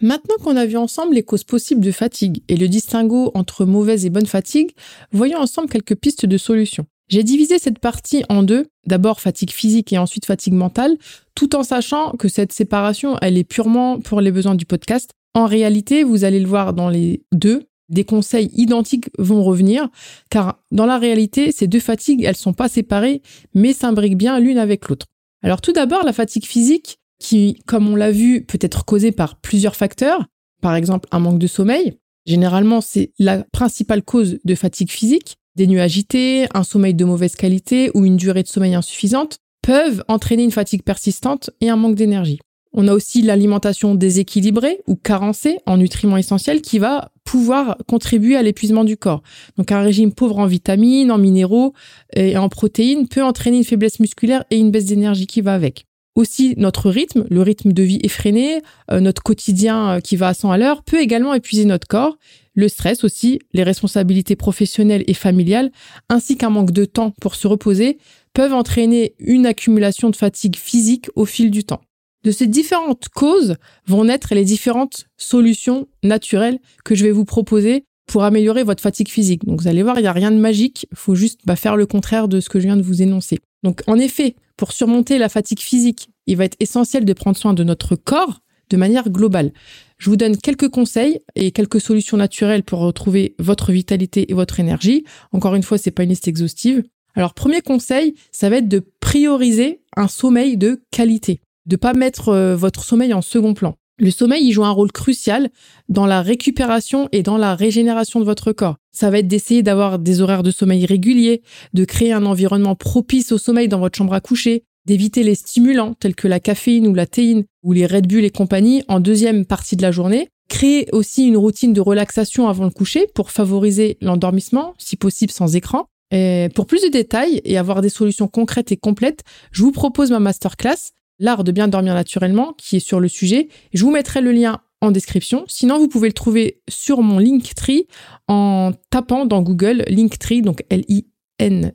Maintenant 0.00 0.36
qu'on 0.42 0.56
a 0.56 0.66
vu 0.66 0.76
ensemble 0.76 1.14
les 1.14 1.24
causes 1.24 1.44
possibles 1.44 1.80
de 1.80 1.90
fatigue 1.90 2.42
et 2.48 2.56
le 2.56 2.68
distinguo 2.68 3.32
entre 3.34 3.64
mauvaise 3.64 4.06
et 4.06 4.10
bonne 4.10 4.26
fatigue, 4.26 4.70
voyons 5.10 5.38
ensemble 5.38 5.68
quelques 5.68 5.96
pistes 5.96 6.26
de 6.26 6.38
solutions. 6.38 6.86
J'ai 7.08 7.22
divisé 7.22 7.58
cette 7.58 7.78
partie 7.78 8.22
en 8.28 8.42
deux, 8.42 8.66
d'abord 8.86 9.20
fatigue 9.20 9.50
physique 9.50 9.92
et 9.92 9.98
ensuite 9.98 10.26
fatigue 10.26 10.52
mentale, 10.52 10.96
tout 11.34 11.56
en 11.56 11.62
sachant 11.62 12.12
que 12.12 12.28
cette 12.28 12.52
séparation, 12.52 13.16
elle 13.22 13.38
est 13.38 13.44
purement 13.44 13.98
pour 13.98 14.20
les 14.20 14.30
besoins 14.30 14.54
du 14.54 14.66
podcast. 14.66 15.10
En 15.34 15.46
réalité, 15.46 16.04
vous 16.04 16.24
allez 16.24 16.38
le 16.38 16.46
voir 16.46 16.74
dans 16.74 16.90
les 16.90 17.22
deux, 17.32 17.64
des 17.88 18.04
conseils 18.04 18.50
identiques 18.54 19.08
vont 19.18 19.42
revenir, 19.42 19.88
car 20.30 20.60
dans 20.70 20.86
la 20.86 20.98
réalité, 20.98 21.50
ces 21.50 21.66
deux 21.66 21.80
fatigues, 21.80 22.24
elles 22.24 22.36
sont 22.36 22.52
pas 22.52 22.68
séparées, 22.68 23.22
mais 23.54 23.72
s'imbriquent 23.72 24.18
bien 24.18 24.38
l'une 24.38 24.58
avec 24.58 24.88
l'autre. 24.88 25.06
Alors 25.42 25.60
tout 25.60 25.72
d'abord, 25.72 26.04
la 26.04 26.12
fatigue 26.12 26.44
physique, 26.44 26.98
qui, 27.18 27.60
comme 27.66 27.88
on 27.88 27.96
l'a 27.96 28.10
vu, 28.10 28.44
peut 28.44 28.58
être 28.60 28.84
causée 28.84 29.12
par 29.12 29.40
plusieurs 29.40 29.76
facteurs, 29.76 30.26
par 30.62 30.74
exemple 30.74 31.08
un 31.12 31.18
manque 31.18 31.38
de 31.38 31.46
sommeil. 31.46 31.98
Généralement, 32.26 32.80
c'est 32.80 33.12
la 33.18 33.44
principale 33.52 34.02
cause 34.02 34.38
de 34.44 34.54
fatigue 34.54 34.90
physique. 34.90 35.36
Des 35.56 35.66
nuits 35.66 35.80
agités, 35.80 36.46
un 36.54 36.62
sommeil 36.62 36.94
de 36.94 37.04
mauvaise 37.04 37.34
qualité 37.34 37.90
ou 37.94 38.04
une 38.04 38.16
durée 38.16 38.42
de 38.42 38.48
sommeil 38.48 38.74
insuffisante 38.74 39.38
peuvent 39.62 40.04
entraîner 40.08 40.44
une 40.44 40.52
fatigue 40.52 40.82
persistante 40.82 41.50
et 41.60 41.70
un 41.70 41.76
manque 41.76 41.96
d'énergie. 41.96 42.38
On 42.72 42.86
a 42.86 42.92
aussi 42.92 43.22
l'alimentation 43.22 43.94
déséquilibrée 43.94 44.80
ou 44.86 44.94
carencée 44.94 45.58
en 45.66 45.78
nutriments 45.78 46.16
essentiels 46.18 46.60
qui 46.60 46.78
va 46.78 47.10
pouvoir 47.24 47.78
contribuer 47.86 48.36
à 48.36 48.42
l'épuisement 48.42 48.84
du 48.84 48.96
corps. 48.96 49.22
Donc 49.56 49.72
un 49.72 49.80
régime 49.80 50.12
pauvre 50.12 50.38
en 50.38 50.46
vitamines, 50.46 51.10
en 51.10 51.18
minéraux 51.18 51.72
et 52.14 52.36
en 52.36 52.48
protéines 52.48 53.08
peut 53.08 53.24
entraîner 53.24 53.58
une 53.58 53.64
faiblesse 53.64 54.00
musculaire 54.00 54.44
et 54.50 54.58
une 54.58 54.70
baisse 54.70 54.86
d'énergie 54.86 55.26
qui 55.26 55.40
va 55.40 55.54
avec. 55.54 55.87
Aussi, 56.18 56.54
notre 56.56 56.90
rythme, 56.90 57.26
le 57.30 57.42
rythme 57.42 57.72
de 57.72 57.82
vie 57.84 58.00
effréné, 58.02 58.60
euh, 58.90 58.98
notre 58.98 59.22
quotidien 59.22 59.90
euh, 59.90 60.00
qui 60.00 60.16
va 60.16 60.26
à 60.26 60.34
100 60.34 60.50
à 60.50 60.58
l'heure, 60.58 60.82
peut 60.82 61.00
également 61.00 61.32
épuiser 61.32 61.64
notre 61.64 61.86
corps. 61.86 62.18
Le 62.56 62.66
stress 62.66 63.04
aussi, 63.04 63.38
les 63.52 63.62
responsabilités 63.62 64.34
professionnelles 64.34 65.04
et 65.06 65.14
familiales, 65.14 65.70
ainsi 66.08 66.36
qu'un 66.36 66.50
manque 66.50 66.72
de 66.72 66.84
temps 66.84 67.12
pour 67.20 67.36
se 67.36 67.46
reposer, 67.46 67.98
peuvent 68.34 68.52
entraîner 68.52 69.14
une 69.20 69.46
accumulation 69.46 70.10
de 70.10 70.16
fatigue 70.16 70.56
physique 70.56 71.08
au 71.14 71.24
fil 71.24 71.52
du 71.52 71.62
temps. 71.62 71.82
De 72.24 72.32
ces 72.32 72.48
différentes 72.48 73.08
causes 73.14 73.54
vont 73.86 74.06
naître 74.06 74.34
les 74.34 74.44
différentes 74.44 75.06
solutions 75.18 75.86
naturelles 76.02 76.58
que 76.84 76.96
je 76.96 77.04
vais 77.04 77.12
vous 77.12 77.26
proposer 77.26 77.84
pour 78.08 78.24
améliorer 78.24 78.64
votre 78.64 78.82
fatigue 78.82 79.08
physique. 79.08 79.44
Donc 79.44 79.60
vous 79.60 79.68
allez 79.68 79.84
voir, 79.84 80.00
il 80.00 80.02
n'y 80.02 80.08
a 80.08 80.12
rien 80.12 80.32
de 80.32 80.36
magique, 80.36 80.88
il 80.90 80.98
faut 80.98 81.14
juste 81.14 81.42
bah, 81.46 81.54
faire 81.54 81.76
le 81.76 81.86
contraire 81.86 82.26
de 82.26 82.40
ce 82.40 82.48
que 82.48 82.58
je 82.58 82.64
viens 82.64 82.76
de 82.76 82.82
vous 82.82 83.02
énoncer. 83.02 83.38
Donc 83.62 83.82
en 83.86 83.98
effet, 83.98 84.36
pour 84.56 84.72
surmonter 84.72 85.18
la 85.18 85.28
fatigue 85.28 85.60
physique, 85.60 86.08
il 86.26 86.36
va 86.36 86.44
être 86.44 86.56
essentiel 86.60 87.04
de 87.04 87.12
prendre 87.12 87.36
soin 87.36 87.54
de 87.54 87.64
notre 87.64 87.96
corps 87.96 88.40
de 88.70 88.76
manière 88.76 89.08
globale. 89.08 89.52
Je 89.98 90.10
vous 90.10 90.16
donne 90.16 90.36
quelques 90.36 90.68
conseils 90.68 91.20
et 91.34 91.52
quelques 91.52 91.80
solutions 91.80 92.16
naturelles 92.16 92.62
pour 92.62 92.80
retrouver 92.80 93.34
votre 93.38 93.72
vitalité 93.72 94.30
et 94.30 94.34
votre 94.34 94.60
énergie. 94.60 95.04
Encore 95.32 95.54
une 95.54 95.62
fois, 95.62 95.78
c'est 95.78 95.90
pas 95.90 96.02
une 96.02 96.10
liste 96.10 96.28
exhaustive. 96.28 96.84
Alors 97.14 97.34
premier 97.34 97.62
conseil, 97.62 98.14
ça 98.30 98.50
va 98.50 98.56
être 98.56 98.68
de 98.68 98.84
prioriser 99.00 99.80
un 99.96 100.06
sommeil 100.06 100.56
de 100.56 100.82
qualité 100.90 101.40
de 101.68 101.76
pas 101.76 101.92
mettre 101.92 102.30
euh, 102.30 102.56
votre 102.56 102.82
sommeil 102.82 103.14
en 103.14 103.22
second 103.22 103.54
plan. 103.54 103.76
Le 104.00 104.12
sommeil, 104.12 104.46
il 104.46 104.52
joue 104.52 104.64
un 104.64 104.70
rôle 104.70 104.92
crucial 104.92 105.50
dans 105.88 106.06
la 106.06 106.22
récupération 106.22 107.08
et 107.10 107.24
dans 107.24 107.36
la 107.36 107.56
régénération 107.56 108.20
de 108.20 108.24
votre 108.24 108.52
corps. 108.52 108.76
Ça 108.92 109.10
va 109.10 109.18
être 109.18 109.26
d'essayer 109.26 109.64
d'avoir 109.64 109.98
des 109.98 110.20
horaires 110.20 110.44
de 110.44 110.52
sommeil 110.52 110.86
réguliers, 110.86 111.42
de 111.74 111.84
créer 111.84 112.12
un 112.12 112.24
environnement 112.24 112.76
propice 112.76 113.32
au 113.32 113.38
sommeil 113.38 113.66
dans 113.66 113.80
votre 113.80 113.98
chambre 113.98 114.14
à 114.14 114.20
coucher, 114.20 114.62
d'éviter 114.86 115.24
les 115.24 115.34
stimulants 115.34 115.94
tels 115.94 116.14
que 116.14 116.28
la 116.28 116.38
caféine 116.38 116.86
ou 116.86 116.94
la 116.94 117.06
théine 117.06 117.44
ou 117.64 117.72
les 117.72 117.86
Red 117.86 118.06
Bull 118.06 118.24
et 118.24 118.30
compagnie 118.30 118.84
en 118.86 119.00
deuxième 119.00 119.44
partie 119.44 119.74
de 119.74 119.82
la 119.82 119.90
journée. 119.90 120.28
Créer 120.48 120.86
aussi 120.92 121.26
une 121.26 121.36
routine 121.36 121.72
de 121.72 121.80
relaxation 121.80 122.48
avant 122.48 122.64
le 122.64 122.70
coucher 122.70 123.08
pour 123.14 123.32
favoriser 123.32 123.98
l'endormissement, 124.00 124.74
si 124.78 124.96
possible 124.96 125.32
sans 125.32 125.56
écran. 125.56 125.86
Et 126.12 126.48
pour 126.54 126.66
plus 126.66 126.82
de 126.82 126.88
détails 126.88 127.40
et 127.44 127.58
avoir 127.58 127.82
des 127.82 127.90
solutions 127.90 128.28
concrètes 128.28 128.70
et 128.70 128.76
complètes, 128.76 129.24
je 129.50 129.62
vous 129.62 129.72
propose 129.72 130.10
ma 130.12 130.20
masterclass 130.20 130.92
L'art 131.18 131.44
de 131.44 131.52
bien 131.52 131.68
dormir 131.68 131.94
naturellement, 131.94 132.54
qui 132.56 132.76
est 132.76 132.80
sur 132.80 133.00
le 133.00 133.08
sujet. 133.08 133.48
Je 133.72 133.84
vous 133.84 133.90
mettrai 133.90 134.20
le 134.20 134.32
lien 134.32 134.60
en 134.80 134.90
description. 134.92 135.44
Sinon, 135.48 135.78
vous 135.78 135.88
pouvez 135.88 136.08
le 136.08 136.14
trouver 136.14 136.60
sur 136.68 137.02
mon 137.02 137.18
Linktree 137.18 137.86
en 138.28 138.72
tapant 138.90 139.26
dans 139.26 139.42
Google 139.42 139.84
Linktree, 139.88 140.42
donc 140.42 140.62
L-I-N-K-T-R-E-E, 140.70 141.72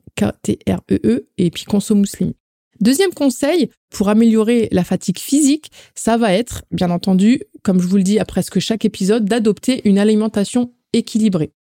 e, 1.06 1.28
et 1.38 1.52
puis 1.52 1.66
Conso 1.66 1.96
Muslim. 1.96 2.32
Deuxième 2.80 3.14
conseil 3.14 3.70
pour 3.92 4.10
améliorer 4.10 4.68
la 4.72 4.84
fatigue 4.84 5.20
physique, 5.20 5.72
ça 5.96 6.18
va 6.18 6.34
être, 6.34 6.64
bien 6.72 6.90
entendu, 6.92 7.42
comme 7.62 7.80
je 7.80 7.88
vous 7.88 7.98
le 7.98 8.04
dis 8.04 8.20
à 8.20 8.26
presque 8.26 8.60
chaque 8.60 8.86
épisode, 8.86 9.26
d'adopter 9.26 9.82
une 9.88 10.00
alimentation 10.00 10.74
équilibrée. 10.94 11.52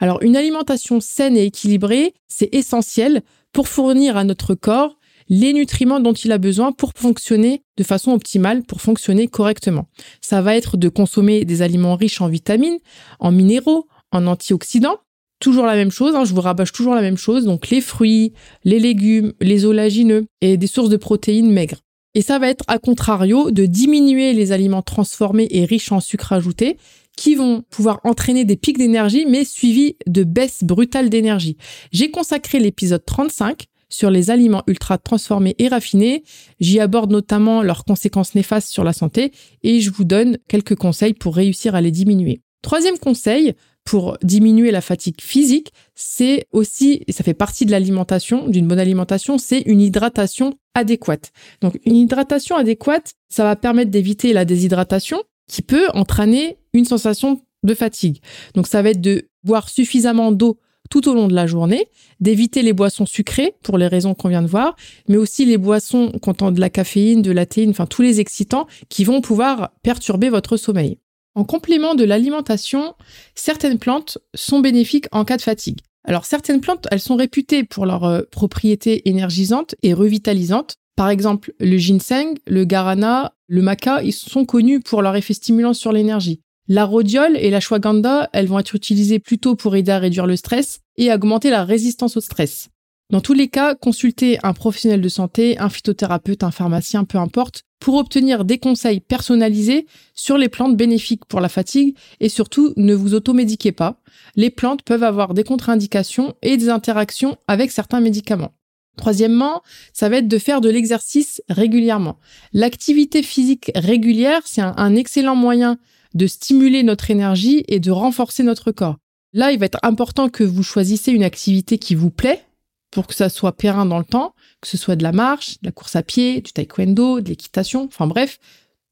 Alors, 0.00 0.22
une 0.22 0.36
alimentation 0.36 1.00
saine 1.00 1.36
et 1.36 1.44
équilibrée, 1.44 2.14
c'est 2.28 2.52
essentiel 2.54 3.22
pour 3.52 3.68
fournir 3.68 4.16
à 4.16 4.24
notre 4.24 4.54
corps 4.54 4.98
les 5.34 5.54
nutriments 5.54 5.98
dont 5.98 6.12
il 6.12 6.30
a 6.30 6.36
besoin 6.36 6.72
pour 6.72 6.92
fonctionner 6.94 7.62
de 7.78 7.84
façon 7.84 8.12
optimale, 8.12 8.64
pour 8.64 8.82
fonctionner 8.82 9.28
correctement. 9.28 9.88
Ça 10.20 10.42
va 10.42 10.54
être 10.54 10.76
de 10.76 10.90
consommer 10.90 11.46
des 11.46 11.62
aliments 11.62 11.96
riches 11.96 12.20
en 12.20 12.28
vitamines, 12.28 12.76
en 13.18 13.32
minéraux, 13.32 13.88
en 14.10 14.26
antioxydants. 14.26 14.98
Toujours 15.40 15.64
la 15.64 15.74
même 15.74 15.90
chose, 15.90 16.14
hein, 16.14 16.26
je 16.26 16.34
vous 16.34 16.42
rabâche 16.42 16.72
toujours 16.72 16.94
la 16.94 17.00
même 17.00 17.16
chose, 17.16 17.46
donc 17.46 17.70
les 17.70 17.80
fruits, 17.80 18.34
les 18.64 18.78
légumes, 18.78 19.32
les 19.40 19.64
oléagineux 19.64 20.26
et 20.42 20.58
des 20.58 20.66
sources 20.66 20.90
de 20.90 20.98
protéines 20.98 21.50
maigres. 21.50 21.78
Et 22.14 22.20
ça 22.20 22.38
va 22.38 22.50
être 22.50 22.64
à 22.68 22.78
contrario 22.78 23.50
de 23.50 23.64
diminuer 23.64 24.34
les 24.34 24.52
aliments 24.52 24.82
transformés 24.82 25.48
et 25.50 25.64
riches 25.64 25.92
en 25.92 26.00
sucre 26.00 26.34
ajouté 26.34 26.76
qui 27.16 27.36
vont 27.36 27.62
pouvoir 27.70 28.00
entraîner 28.04 28.44
des 28.44 28.56
pics 28.56 28.76
d'énergie 28.76 29.24
mais 29.26 29.46
suivis 29.46 29.96
de 30.06 30.24
baisses 30.24 30.62
brutales 30.62 31.08
d'énergie. 31.08 31.56
J'ai 31.90 32.10
consacré 32.10 32.58
l'épisode 32.58 33.04
35 33.06 33.64
sur 33.92 34.10
les 34.10 34.30
aliments 34.30 34.62
ultra 34.66 34.98
transformés 34.98 35.54
et 35.58 35.68
raffinés. 35.68 36.24
J'y 36.60 36.80
aborde 36.80 37.10
notamment 37.10 37.62
leurs 37.62 37.84
conséquences 37.84 38.34
néfastes 38.34 38.70
sur 38.70 38.84
la 38.84 38.92
santé 38.92 39.32
et 39.62 39.80
je 39.80 39.90
vous 39.90 40.04
donne 40.04 40.38
quelques 40.48 40.76
conseils 40.76 41.14
pour 41.14 41.36
réussir 41.36 41.74
à 41.74 41.80
les 41.80 41.90
diminuer. 41.90 42.42
Troisième 42.62 42.98
conseil, 42.98 43.54
pour 43.84 44.16
diminuer 44.22 44.70
la 44.70 44.80
fatigue 44.80 45.20
physique, 45.20 45.72
c'est 45.94 46.46
aussi, 46.52 47.02
et 47.06 47.12
ça 47.12 47.24
fait 47.24 47.34
partie 47.34 47.66
de 47.66 47.72
l'alimentation, 47.72 48.46
d'une 48.48 48.68
bonne 48.68 48.78
alimentation, 48.78 49.38
c'est 49.38 49.60
une 49.62 49.80
hydratation 49.80 50.54
adéquate. 50.74 51.32
Donc 51.60 51.78
une 51.84 51.96
hydratation 51.96 52.56
adéquate, 52.56 53.14
ça 53.28 53.42
va 53.42 53.56
permettre 53.56 53.90
d'éviter 53.90 54.32
la 54.32 54.44
déshydratation 54.44 55.22
qui 55.50 55.62
peut 55.62 55.88
entraîner 55.94 56.58
une 56.72 56.84
sensation 56.84 57.42
de 57.64 57.74
fatigue. 57.74 58.20
Donc 58.54 58.66
ça 58.66 58.82
va 58.82 58.90
être 58.90 59.00
de 59.00 59.28
boire 59.42 59.68
suffisamment 59.68 60.32
d'eau 60.32 60.58
tout 60.92 61.08
au 61.08 61.14
long 61.14 61.26
de 61.26 61.34
la 61.34 61.46
journée, 61.46 61.86
d'éviter 62.20 62.60
les 62.60 62.74
boissons 62.74 63.06
sucrées 63.06 63.54
pour 63.62 63.78
les 63.78 63.86
raisons 63.86 64.12
qu'on 64.12 64.28
vient 64.28 64.42
de 64.42 64.46
voir, 64.46 64.76
mais 65.08 65.16
aussi 65.16 65.46
les 65.46 65.56
boissons 65.56 66.12
contenant 66.20 66.52
de 66.52 66.60
la 66.60 66.68
caféine, 66.68 67.22
de 67.22 67.32
la 67.32 67.46
théine, 67.46 67.70
enfin 67.70 67.86
tous 67.86 68.02
les 68.02 68.20
excitants 68.20 68.66
qui 68.90 69.04
vont 69.04 69.22
pouvoir 69.22 69.70
perturber 69.82 70.28
votre 70.28 70.58
sommeil. 70.58 70.98
En 71.34 71.44
complément 71.44 71.94
de 71.94 72.04
l'alimentation, 72.04 72.92
certaines 73.34 73.78
plantes 73.78 74.18
sont 74.34 74.60
bénéfiques 74.60 75.06
en 75.12 75.24
cas 75.24 75.38
de 75.38 75.42
fatigue. 75.42 75.78
Alors 76.04 76.26
certaines 76.26 76.60
plantes, 76.60 76.86
elles 76.90 77.00
sont 77.00 77.16
réputées 77.16 77.64
pour 77.64 77.86
leurs 77.86 78.04
euh, 78.04 78.20
propriétés 78.30 79.08
énergisantes 79.08 79.74
et 79.82 79.94
revitalisantes. 79.94 80.74
Par 80.94 81.08
exemple, 81.08 81.54
le 81.58 81.78
ginseng, 81.78 82.34
le 82.46 82.66
guarana, 82.66 83.32
le 83.46 83.62
maca, 83.62 84.02
ils 84.02 84.12
sont 84.12 84.44
connus 84.44 84.80
pour 84.80 85.00
leur 85.00 85.16
effet 85.16 85.32
stimulant 85.32 85.72
sur 85.72 85.90
l'énergie. 85.90 86.41
La 86.68 86.84
rhodiole 86.84 87.36
et 87.36 87.50
la 87.50 87.60
shwaganda, 87.60 88.30
elles 88.32 88.46
vont 88.46 88.58
être 88.58 88.74
utilisées 88.74 89.18
plutôt 89.18 89.56
pour 89.56 89.74
aider 89.74 89.90
à 89.92 89.98
réduire 89.98 90.26
le 90.26 90.36
stress 90.36 90.80
et 90.96 91.12
augmenter 91.12 91.50
la 91.50 91.64
résistance 91.64 92.16
au 92.16 92.20
stress. 92.20 92.68
Dans 93.10 93.20
tous 93.20 93.34
les 93.34 93.48
cas, 93.48 93.74
consultez 93.74 94.38
un 94.42 94.54
professionnel 94.54 95.00
de 95.00 95.08
santé, 95.08 95.58
un 95.58 95.68
phytothérapeute, 95.68 96.44
un 96.44 96.50
pharmacien, 96.50 97.04
peu 97.04 97.18
importe, 97.18 97.64
pour 97.78 97.96
obtenir 97.96 98.44
des 98.44 98.58
conseils 98.58 99.00
personnalisés 99.00 99.86
sur 100.14 100.38
les 100.38 100.48
plantes 100.48 100.76
bénéfiques 100.76 101.24
pour 101.26 101.40
la 101.40 101.48
fatigue 101.48 101.96
et 102.20 102.28
surtout 102.28 102.72
ne 102.76 102.94
vous 102.94 103.12
automédiquez 103.12 103.72
pas. 103.72 104.00
Les 104.36 104.50
plantes 104.50 104.82
peuvent 104.82 105.02
avoir 105.02 105.34
des 105.34 105.44
contre-indications 105.44 106.34
et 106.42 106.56
des 106.56 106.68
interactions 106.68 107.36
avec 107.48 107.72
certains 107.72 108.00
médicaments. 108.00 108.54
Troisièmement, 108.96 109.62
ça 109.92 110.08
va 110.08 110.18
être 110.18 110.28
de 110.28 110.38
faire 110.38 110.60
de 110.60 110.70
l'exercice 110.70 111.42
régulièrement. 111.48 112.18
L'activité 112.52 113.22
physique 113.22 113.72
régulière, 113.74 114.42
c'est 114.44 114.60
un, 114.60 114.94
excellent 114.94 115.34
moyen 115.34 115.78
de 116.14 116.26
stimuler 116.26 116.82
notre 116.82 117.10
énergie 117.10 117.64
et 117.68 117.80
de 117.80 117.90
renforcer 117.90 118.42
notre 118.42 118.72
corps. 118.72 118.96
Là, 119.32 119.52
il 119.52 119.58
va 119.58 119.66
être 119.66 119.78
important 119.82 120.28
que 120.28 120.44
vous 120.44 120.62
choisissiez 120.62 121.12
une 121.12 121.24
activité 121.24 121.78
qui 121.78 121.94
vous 121.94 122.10
plaît 122.10 122.44
pour 122.90 123.06
que 123.06 123.14
ça 123.14 123.30
soit 123.30 123.56
périn 123.56 123.86
dans 123.86 123.98
le 123.98 124.04
temps, 124.04 124.34
que 124.60 124.68
ce 124.68 124.76
soit 124.76 124.96
de 124.96 125.02
la 125.02 125.12
marche, 125.12 125.60
de 125.62 125.68
la 125.68 125.72
course 125.72 125.96
à 125.96 126.02
pied, 126.02 126.42
du 126.42 126.52
taekwondo, 126.52 127.20
de 127.20 127.30
l'équitation, 127.30 127.84
enfin 127.84 128.06
bref, 128.06 128.38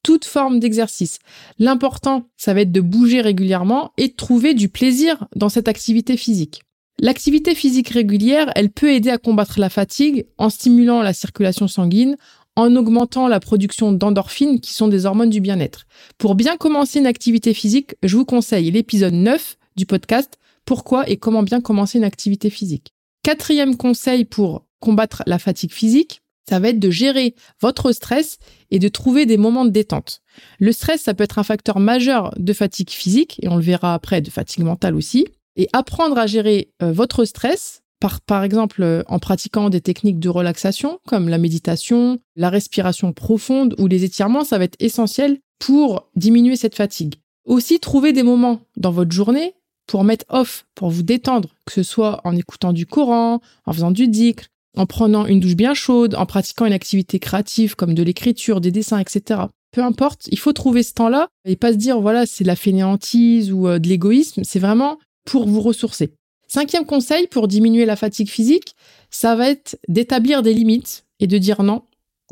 toute 0.02 0.24
forme 0.24 0.58
d'exercice. 0.58 1.18
L'important, 1.58 2.26
ça 2.38 2.54
va 2.54 2.62
être 2.62 2.72
de 2.72 2.80
bouger 2.80 3.20
régulièrement 3.20 3.92
et 3.98 4.08
de 4.08 4.14
trouver 4.14 4.54
du 4.54 4.70
plaisir 4.70 5.26
dans 5.36 5.50
cette 5.50 5.68
activité 5.68 6.16
physique. 6.16 6.62
L'activité 6.98 7.54
physique 7.54 7.90
régulière, 7.90 8.52
elle 8.56 8.70
peut 8.70 8.92
aider 8.92 9.10
à 9.10 9.18
combattre 9.18 9.58
la 9.58 9.70
fatigue 9.70 10.26
en 10.36 10.50
stimulant 10.50 11.00
la 11.00 11.14
circulation 11.14 11.66
sanguine, 11.66 12.16
en 12.60 12.76
augmentant 12.76 13.26
la 13.26 13.40
production 13.40 13.92
d'endorphines 13.92 14.60
qui 14.60 14.74
sont 14.74 14.88
des 14.88 15.06
hormones 15.06 15.30
du 15.30 15.40
bien-être. 15.40 15.86
Pour 16.18 16.34
bien 16.34 16.56
commencer 16.56 16.98
une 16.98 17.06
activité 17.06 17.54
physique, 17.54 17.94
je 18.02 18.16
vous 18.16 18.24
conseille 18.24 18.70
l'épisode 18.70 19.14
9 19.14 19.56
du 19.76 19.86
podcast 19.86 20.38
Pourquoi 20.64 21.08
et 21.08 21.16
comment 21.16 21.42
bien 21.42 21.60
commencer 21.60 21.98
une 21.98 22.04
activité 22.04 22.50
physique. 22.50 22.92
Quatrième 23.22 23.76
conseil 23.76 24.24
pour 24.24 24.66
combattre 24.78 25.22
la 25.26 25.38
fatigue 25.38 25.72
physique, 25.72 26.22
ça 26.48 26.58
va 26.58 26.68
être 26.68 26.78
de 26.78 26.90
gérer 26.90 27.34
votre 27.60 27.92
stress 27.92 28.38
et 28.70 28.78
de 28.78 28.88
trouver 28.88 29.24
des 29.24 29.36
moments 29.36 29.64
de 29.64 29.70
détente. 29.70 30.20
Le 30.58 30.72
stress, 30.72 31.02
ça 31.02 31.14
peut 31.14 31.24
être 31.24 31.38
un 31.38 31.44
facteur 31.44 31.78
majeur 31.78 32.34
de 32.36 32.52
fatigue 32.52 32.90
physique, 32.90 33.38
et 33.42 33.48
on 33.48 33.56
le 33.56 33.62
verra 33.62 33.94
après, 33.94 34.20
de 34.20 34.30
fatigue 34.30 34.64
mentale 34.64 34.94
aussi. 34.94 35.26
Et 35.56 35.68
apprendre 35.72 36.18
à 36.18 36.26
gérer 36.26 36.70
euh, 36.82 36.92
votre 36.92 37.24
stress, 37.24 37.82
par, 38.00 38.20
par 38.20 38.42
exemple 38.42 38.82
euh, 38.82 39.02
en 39.06 39.18
pratiquant 39.18 39.70
des 39.70 39.80
techniques 39.80 40.18
de 40.18 40.28
relaxation 40.28 40.98
comme 41.06 41.28
la 41.28 41.38
méditation, 41.38 42.18
la 42.34 42.50
respiration 42.50 43.12
profonde 43.12 43.74
ou 43.78 43.86
les 43.86 44.04
étirements, 44.04 44.44
ça 44.44 44.58
va 44.58 44.64
être 44.64 44.76
essentiel 44.80 45.38
pour 45.58 46.08
diminuer 46.16 46.56
cette 46.56 46.74
fatigue. 46.74 47.16
Aussi, 47.44 47.78
trouver 47.78 48.12
des 48.12 48.22
moments 48.22 48.60
dans 48.76 48.90
votre 48.90 49.12
journée 49.12 49.54
pour 49.86 50.04
mettre 50.04 50.24
off, 50.28 50.66
pour 50.74 50.90
vous 50.90 51.02
détendre, 51.02 51.50
que 51.66 51.72
ce 51.72 51.82
soit 51.82 52.20
en 52.24 52.36
écoutant 52.36 52.72
du 52.72 52.86
Coran, 52.86 53.40
en 53.66 53.72
faisant 53.72 53.90
du 53.90 54.08
dhikr, 54.08 54.46
en 54.76 54.86
prenant 54.86 55.26
une 55.26 55.40
douche 55.40 55.56
bien 55.56 55.74
chaude, 55.74 56.14
en 56.14 56.26
pratiquant 56.26 56.66
une 56.66 56.72
activité 56.72 57.18
créative 57.18 57.74
comme 57.76 57.94
de 57.94 58.02
l'écriture, 58.02 58.60
des 58.60 58.70
dessins, 58.70 58.98
etc. 58.98 59.42
Peu 59.72 59.82
importe, 59.82 60.28
il 60.30 60.38
faut 60.38 60.52
trouver 60.52 60.82
ce 60.82 60.94
temps-là 60.94 61.28
et 61.44 61.56
pas 61.56 61.72
se 61.72 61.76
dire 61.76 62.00
voilà 62.00 62.26
c'est 62.26 62.44
de 62.44 62.48
la 62.48 62.56
fainéantise 62.56 63.52
ou 63.52 63.68
euh, 63.68 63.78
de 63.78 63.88
l'égoïsme. 63.88 64.42
C'est 64.44 64.58
vraiment 64.58 64.98
pour 65.24 65.46
vous 65.46 65.60
ressourcer. 65.60 66.12
Cinquième 66.52 66.84
conseil 66.84 67.28
pour 67.28 67.46
diminuer 67.46 67.84
la 67.84 67.94
fatigue 67.94 68.28
physique, 68.28 68.74
ça 69.08 69.36
va 69.36 69.50
être 69.50 69.78
d'établir 69.86 70.42
des 70.42 70.52
limites 70.52 71.06
et 71.20 71.28
de 71.28 71.38
dire 71.38 71.62
non 71.62 71.84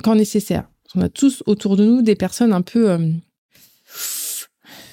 quand 0.03 0.17
nécessaire. 0.17 0.69
On 0.97 1.01
a 1.03 1.09
tous 1.09 1.45
autour 1.47 1.77
de 1.77 1.85
nous 1.85 2.03
des 2.03 2.17
personnes 2.17 2.53
un 2.53 2.63
peu 2.63 2.91
euh, 2.91 3.13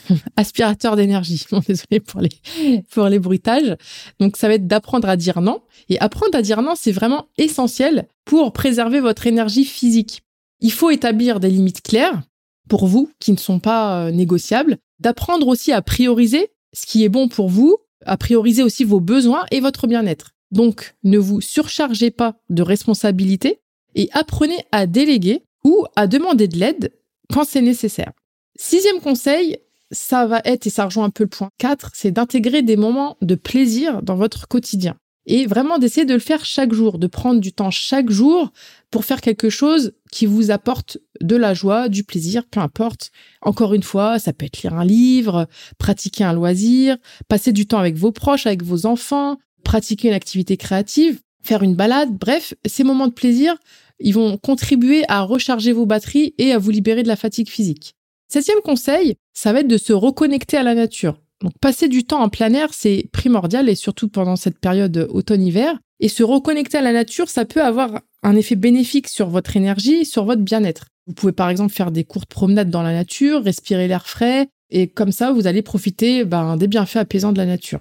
aspirateurs 0.36 0.96
d'énergie. 0.96 1.44
désolé 1.68 2.02
pour 2.02 2.22
les, 2.22 2.84
pour 2.92 3.08
les 3.08 3.18
bruitages. 3.18 3.76
Donc, 4.20 4.38
ça 4.38 4.48
va 4.48 4.54
être 4.54 4.68
d'apprendre 4.68 5.10
à 5.10 5.18
dire 5.18 5.42
non. 5.42 5.64
Et 5.90 6.00
apprendre 6.00 6.38
à 6.38 6.44
dire 6.44 6.62
non, 6.62 6.74
c'est 6.76 6.92
vraiment 6.92 7.26
essentiel 7.40 8.08
pour 8.26 8.54
préserver 8.54 9.00
votre 9.00 9.26
énergie 9.26 9.66
physique. 9.66 10.22
Il 10.60 10.72
faut 10.72 10.92
établir 10.92 11.40
des 11.40 11.50
limites 11.50 11.82
claires 11.82 12.22
pour 12.70 12.86
vous 12.86 13.10
qui 13.20 13.32
ne 13.32 13.38
sont 13.38 13.60
pas 13.60 14.06
euh, 14.06 14.12
négociables, 14.12 14.78
d'apprendre 15.00 15.48
aussi 15.48 15.72
à 15.72 15.82
prioriser 15.82 16.52
ce 16.74 16.86
qui 16.86 17.04
est 17.04 17.10
bon 17.10 17.28
pour 17.28 17.50
vous 17.50 17.80
à 18.06 18.18
prioriser 18.18 18.64
aussi 18.64 18.84
vos 18.84 19.00
besoins 19.00 19.46
et 19.52 19.60
votre 19.60 19.88
bien-être. 19.88 20.32
Donc, 20.52 20.96
ne 21.04 21.18
vous 21.18 21.42
surchargez 21.42 22.12
pas 22.12 22.36
de 22.50 22.62
responsabilités 22.64 23.60
et 23.96 24.10
apprenez 24.14 24.58
à 24.72 24.88
déléguer 24.88 25.44
ou 25.64 25.86
à 25.96 26.08
demander 26.08 26.48
de 26.48 26.58
l'aide 26.58 26.94
quand 27.34 27.46
c'est 27.46 27.62
nécessaire. 27.62 28.12
Sixième 28.58 29.02
conseil, 29.02 29.58
ça 29.92 30.26
va 30.28 30.42
être, 30.46 30.68
et 30.68 30.70
ça 30.70 30.86
rejoint 30.86 31.06
un 31.06 31.10
peu 31.10 31.24
le 31.24 31.30
point 31.30 31.50
4, 31.58 31.92
c'est 31.94 32.12
d'intégrer 32.12 32.62
des 32.62 32.78
moments 32.78 33.18
de 33.22 33.36
plaisir 33.36 34.02
dans 34.02 34.16
votre 34.16 34.48
quotidien. 34.48 34.96
Et 35.28 35.48
vraiment 35.48 35.80
d'essayer 35.80 36.06
de 36.06 36.14
le 36.14 36.20
faire 36.20 36.46
chaque 36.46 36.74
jour, 36.74 37.00
de 37.00 37.08
prendre 37.08 37.42
du 37.42 37.52
temps 37.52 37.72
chaque 37.72 38.10
jour 38.10 38.52
pour 38.92 39.06
faire 39.06 39.22
quelque 39.22 39.50
chose 39.50 39.94
qui 40.12 40.26
vous 40.26 40.52
apporte 40.52 41.00
de 41.22 41.36
la 41.36 41.54
joie, 41.54 41.90
du 41.90 42.04
plaisir, 42.04 42.46
peu 42.46 42.60
importe. 42.60 43.12
Encore 43.42 43.74
une 43.74 43.84
fois, 43.84 44.20
ça 44.20 44.34
peut 44.34 44.46
être 44.46 44.62
lire 44.62 44.76
un 44.76 44.86
livre, 44.86 45.48
pratiquer 45.78 46.24
un 46.24 46.34
loisir, 46.34 46.98
passer 47.28 47.52
du 47.52 47.66
temps 47.66 47.80
avec 47.80 47.96
vos 47.96 48.12
proches, 48.12 48.46
avec 48.46 48.64
vos 48.64 48.86
enfants, 48.86 49.38
pratiquer 49.64 50.10
une 50.10 50.14
activité 50.14 50.58
créative, 50.58 51.22
faire 51.42 51.64
une 51.64 51.76
balade. 51.76 52.16
Bref, 52.18 52.54
ces 52.66 52.84
moments 52.84 53.08
de 53.08 53.14
plaisir, 53.14 53.56
ils 54.00 54.14
vont 54.14 54.38
contribuer 54.38 55.04
à 55.08 55.22
recharger 55.22 55.72
vos 55.72 55.86
batteries 55.86 56.36
et 56.38 56.52
à 56.52 56.58
vous 56.60 56.72
libérer 56.72 57.04
de 57.04 57.08
la 57.08 57.16
fatigue 57.16 57.50
physique. 57.50 57.96
Septième 58.28 58.62
conseil, 58.62 59.16
ça 59.34 59.54
va 59.54 59.62
être 59.62 59.68
de 59.68 59.78
se 59.78 59.94
reconnecter 59.94 60.58
à 60.58 60.64
la 60.64 60.76
nature. 60.76 61.20
Donc 61.42 61.54
passer 61.60 61.88
du 61.88 62.06
temps 62.06 62.22
en 62.22 62.30
plein 62.30 62.54
air, 62.54 62.70
c'est 62.74 63.10
primordial 63.12 63.70
et 63.70 63.76
surtout 63.76 64.08
pendant 64.08 64.36
cette 64.36 64.60
période 64.60 65.08
automne-hiver. 65.10 65.78
Et 66.00 66.10
se 66.10 66.24
reconnecter 66.24 66.78
à 66.78 66.82
la 66.82 66.92
nature, 66.92 67.30
ça 67.30 67.46
peut 67.46 67.64
avoir 67.64 68.02
un 68.24 68.36
effet 68.36 68.56
bénéfique 68.56 69.08
sur 69.08 69.30
votre 69.30 69.56
énergie, 69.56 70.06
sur 70.06 70.26
votre 70.26 70.42
bien-être. 70.42 70.88
Vous 71.08 71.14
pouvez 71.14 71.32
par 71.32 71.50
exemple 71.50 71.74
faire 71.74 71.92
des 71.92 72.04
courtes 72.04 72.30
promenades 72.30 72.70
dans 72.70 72.82
la 72.82 72.94
nature, 72.94 73.44
respirer 73.44 73.88
l'air 73.88 74.08
frais, 74.08 74.48
et 74.72 74.88
comme 74.88 75.12
ça, 75.12 75.32
vous 75.32 75.48
allez 75.48 75.62
profiter 75.62 76.26
ben, 76.26 76.58
des 76.58 76.68
bienfaits 76.68 76.98
apaisants 76.98 77.32
de 77.32 77.38
la 77.38 77.46
nature. 77.46 77.80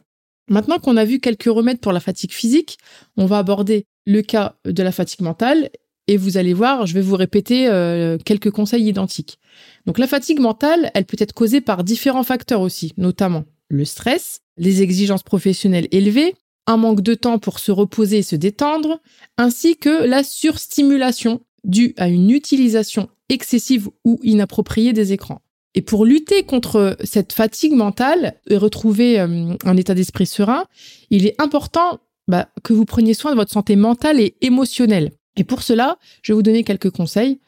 Maintenant 0.49 0.79
qu'on 0.79 0.97
a 0.97 1.05
vu 1.05 1.21
quelques 1.21 1.45
remèdes 1.45 1.81
pour 1.81 1.93
la 1.93 2.01
fatigue 2.01 2.33
physique, 2.33 2.79
on 3.17 3.27
va 3.27 3.39
aborder 3.39 3.87
le 4.07 4.21
cas 4.21 4.57
de 4.67 4.83
la 4.83 4.93
fatigue 4.93 5.23
mentale 5.23 5.71
et 6.07 6.17
vous 6.17 6.37
allez 6.37 6.53
voir, 6.53 6.87
je 6.87 6.95
vais 6.95 7.01
vous 7.01 7.17
répéter 7.17 7.69
euh, 7.69 8.19
quelques 8.25 8.51
conseils 8.51 8.87
identiques. 8.87 9.39
Donc 9.87 9.99
la 9.99 10.07
fatigue 10.07 10.41
mentale, 10.41 10.91
elle 10.95 11.05
peut 11.05 11.17
être 11.19 11.33
causée 11.33 11.61
par 11.61 11.85
différents 11.85 12.23
facteurs 12.23 12.61
aussi, 12.61 12.93
notamment 12.97 13.45
le 13.69 13.85
stress, 13.85 14.41
les 14.59 14.83
exigences 14.83 15.23
professionnelles 15.23 15.89
élevées, 15.91 16.35
un 16.67 16.77
manque 16.77 17.01
de 17.01 17.15
temps 17.15 17.39
pour 17.39 17.59
se 17.59 17.73
reposer 17.73 18.19
et 18.19 18.23
se 18.23 18.37
détendre, 18.37 19.01
ainsi 19.39 19.77
que 19.77 20.05
la 20.05 20.23
surstimulation 20.23 21.41
due 21.65 21.95
à 21.97 22.09
une 22.09 22.31
utilisation 22.31 23.09
excessive 23.29 23.89
ou 24.05 24.19
inappropriée 24.23 24.93
des 24.93 25.13
écrans. 25.13 25.41
Et 25.75 25.83
pour 25.83 26.05
lutter 26.05 26.45
contre 26.45 26.97
cette 27.03 27.33
fatigue 27.33 27.73
mentale 27.73 28.35
et 28.49 28.57
retrouver 28.57 29.19
euh, 29.19 29.55
un 29.65 29.77
état 29.77 29.95
d'esprit 29.95 30.27
serein, 30.27 30.67
il 31.11 31.27
est 31.27 31.41
important 31.41 31.99
bah, 32.29 32.49
que 32.63 32.73
vous 32.73 32.85
preniez 32.85 33.15
soin 33.15 33.33
de 33.33 33.37
votre 33.37 33.53
santé 33.53 33.75
mentale 33.75 34.21
et 34.21 34.37
émotionnelle. 34.41 35.11
Et 35.37 35.45
pour 35.45 35.63
cela, 35.63 35.99
je 36.23 36.33
vais 36.33 36.37
vous 36.37 36.43
donner 36.43 36.65
quelques 36.65 36.91
conseils. 36.91 37.41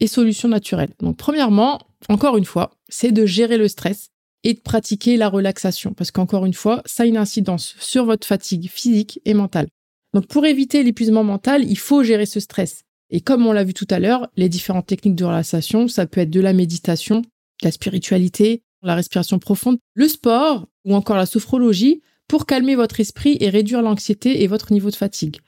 et 0.00 0.08
solutions 0.08 0.48
naturelles. 0.48 0.92
Donc 0.98 1.16
premièrement, 1.16 1.80
encore 2.08 2.36
une 2.36 2.44
fois, 2.44 2.72
c'est 2.88 3.12
de 3.12 3.26
gérer 3.26 3.56
le 3.56 3.68
stress 3.68 4.08
et 4.42 4.54
de 4.54 4.58
pratiquer 4.58 5.16
la 5.16 5.28
relaxation 5.28 5.92
parce 5.92 6.10
qu'encore 6.10 6.46
une 6.46 6.52
fois, 6.52 6.82
ça 6.84 7.04
a 7.04 7.06
une 7.06 7.16
incidence 7.16 7.76
sur 7.78 8.04
votre 8.04 8.26
fatigue 8.26 8.68
physique 8.68 9.20
et 9.24 9.34
mentale. 9.34 9.68
Donc 10.12 10.26
pour 10.26 10.46
éviter 10.46 10.82
l'épuisement 10.82 11.22
mental, 11.22 11.64
il 11.64 11.78
faut 11.78 12.02
gérer 12.02 12.26
ce 12.26 12.40
stress. 12.40 12.82
Et 13.10 13.20
comme 13.20 13.46
on 13.46 13.52
l'a 13.52 13.62
vu 13.62 13.72
tout 13.72 13.86
à 13.90 14.00
l'heure, 14.00 14.28
les 14.36 14.48
différentes 14.48 14.86
techniques 14.86 15.14
de 15.14 15.24
relaxation, 15.24 15.86
ça 15.86 16.06
peut 16.06 16.22
être 16.22 16.30
de 16.30 16.40
la 16.40 16.52
méditation, 16.52 17.22
la 17.62 17.70
spiritualité, 17.70 18.62
la 18.82 18.94
respiration 18.94 19.38
profonde, 19.38 19.78
le 19.94 20.08
sport 20.08 20.66
ou 20.84 20.94
encore 20.94 21.16
la 21.16 21.26
sophrologie 21.26 22.02
pour 22.28 22.46
calmer 22.46 22.74
votre 22.74 23.00
esprit 23.00 23.36
et 23.40 23.50
réduire 23.50 23.82
l'anxiété 23.82 24.42
et 24.42 24.46
votre 24.46 24.72
niveau 24.72 24.90
de 24.90 24.96
fatigue. 24.96 25.38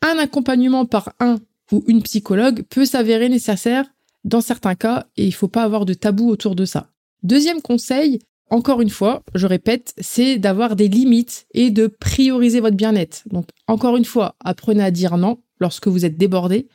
Un 0.00 0.18
accompagnement 0.18 0.86
par 0.86 1.12
un 1.20 1.36
ou 1.70 1.84
une 1.86 2.02
psychologue 2.02 2.64
peut 2.68 2.84
s'avérer 2.84 3.28
nécessaire 3.28 3.86
dans 4.24 4.40
certains 4.40 4.74
cas 4.74 5.06
et 5.16 5.24
il 5.24 5.28
ne 5.28 5.34
faut 5.34 5.48
pas 5.48 5.62
avoir 5.62 5.84
de 5.84 5.94
tabou 5.94 6.28
autour 6.28 6.54
de 6.54 6.64
ça. 6.64 6.88
Deuxième 7.22 7.62
conseil, 7.62 8.18
encore 8.50 8.82
une 8.82 8.90
fois, 8.90 9.22
je 9.34 9.46
répète, 9.46 9.94
c'est 9.98 10.38
d'avoir 10.38 10.76
des 10.76 10.88
limites 10.88 11.46
et 11.54 11.70
de 11.70 11.86
prioriser 11.86 12.60
votre 12.60 12.76
bien-être. 12.76 13.22
Donc, 13.30 13.46
encore 13.66 13.96
une 13.96 14.04
fois, 14.04 14.34
apprenez 14.40 14.82
à 14.82 14.90
dire 14.90 15.16
non 15.16 15.38
lorsque 15.58 15.88
vous 15.88 16.04
êtes 16.04 16.18
débordé. 16.18 16.68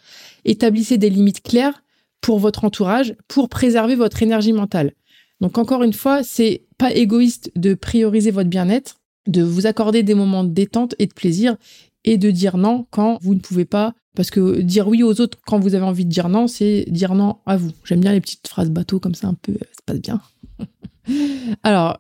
Établissez 0.46 0.98
des 0.98 1.10
limites 1.10 1.44
claires 1.44 1.84
pour 2.22 2.40
votre 2.40 2.64
entourage 2.64 3.16
pour 3.28 3.48
préserver 3.48 3.96
votre 3.96 4.24
énergie 4.24 4.54
mentale. 4.54 4.94
Donc, 5.40 5.58
encore 5.58 5.84
une 5.84 5.94
fois, 5.94 6.24
c'est 6.24 6.66
pas 6.80 6.92
égoïste 6.92 7.52
de 7.56 7.76
prioriser 7.76 8.32
votre 8.32 8.50
bien-être, 8.50 9.00
de 9.28 9.44
vous 9.44 9.66
accorder 9.66 10.04
des 10.04 10.16
moments 10.16 10.44
de 10.44 10.50
détente 10.50 10.96
et 11.00 11.08
de 11.08 11.14
plaisir 11.14 11.58
et 12.04 12.18
de 12.18 12.32
dire 12.32 12.58
non 12.58 12.88
quand 12.90 13.18
vous 13.22 13.36
ne 13.36 13.40
pouvez 13.40 13.66
pas. 13.66 13.94
Parce 14.16 14.32
que 14.32 14.62
dire 14.62 14.88
oui 14.88 15.04
aux 15.04 15.22
autres 15.22 15.38
quand 15.46 15.60
vous 15.60 15.76
avez 15.76 15.86
envie 15.86 16.06
de 16.06 16.10
dire 16.10 16.28
non, 16.30 16.48
c'est 16.48 16.86
dire 16.88 17.14
non 17.14 17.38
à 17.46 17.56
vous. 17.56 17.72
J'aime 17.84 18.00
bien 18.00 18.14
les 18.14 18.22
petites 18.22 18.48
phrases 18.48 18.72
bateau 18.72 19.00
comme 19.00 19.14
ça, 19.14 19.28
un 19.28 19.36
peu, 19.36 19.54
ça 19.54 19.82
passe 19.86 20.00
bien. 20.00 20.22
Alors, 21.64 22.00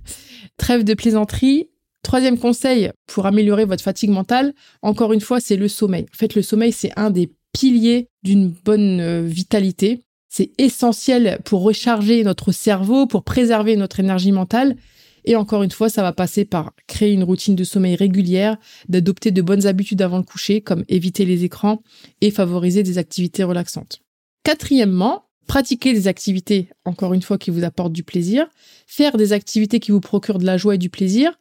trêve 0.56 0.84
de 0.84 0.94
plaisanterie. 0.94 1.68
Troisième 2.02 2.38
conseil 2.38 2.90
pour 3.06 3.26
améliorer 3.26 3.64
votre 3.64 3.82
fatigue 3.82 4.10
mentale, 4.10 4.54
encore 4.82 5.12
une 5.12 5.20
fois, 5.20 5.40
c'est 5.40 5.56
le 5.56 5.68
sommeil. 5.68 6.06
En 6.14 6.16
fait, 6.16 6.34
le 6.36 6.42
sommeil, 6.42 6.72
c'est 6.72 6.92
un 6.96 7.10
des 7.10 7.32
piliers 7.52 8.08
d'une 8.22 8.48
bonne 8.64 9.00
euh, 9.00 9.22
vitalité. 9.22 10.04
C'est 10.30 10.52
essentiel 10.58 11.40
pour 11.44 11.62
recharger 11.62 12.22
notre 12.22 12.52
cerveau, 12.52 13.06
pour 13.06 13.24
préserver 13.24 13.76
notre 13.76 14.00
énergie 14.00 14.32
mentale. 14.32 14.76
Et 15.28 15.36
encore 15.36 15.62
une 15.62 15.70
fois, 15.70 15.90
ça 15.90 16.00
va 16.00 16.14
passer 16.14 16.46
par 16.46 16.72
créer 16.86 17.12
une 17.12 17.22
routine 17.22 17.54
de 17.54 17.62
sommeil 17.62 17.96
régulière, 17.96 18.56
d'adopter 18.88 19.30
de 19.30 19.42
bonnes 19.42 19.66
habitudes 19.66 20.00
avant 20.00 20.16
le 20.16 20.22
coucher, 20.22 20.62
comme 20.62 20.86
éviter 20.88 21.26
les 21.26 21.44
écrans 21.44 21.82
et 22.22 22.30
favoriser 22.30 22.82
des 22.82 22.96
activités 22.96 23.44
relaxantes. 23.44 24.00
Quatrièmement, 24.42 25.26
pratiquer 25.46 25.92
des 25.92 26.08
activités, 26.08 26.70
encore 26.86 27.12
une 27.12 27.20
fois, 27.20 27.36
qui 27.36 27.50
vous 27.50 27.62
apportent 27.62 27.92
du 27.92 28.04
plaisir, 28.04 28.46
faire 28.86 29.18
des 29.18 29.34
activités 29.34 29.80
qui 29.80 29.90
vous 29.90 30.00
procurent 30.00 30.38
de 30.38 30.46
la 30.46 30.56
joie 30.56 30.76
et 30.76 30.78
du 30.78 30.88
plaisir, 30.88 31.38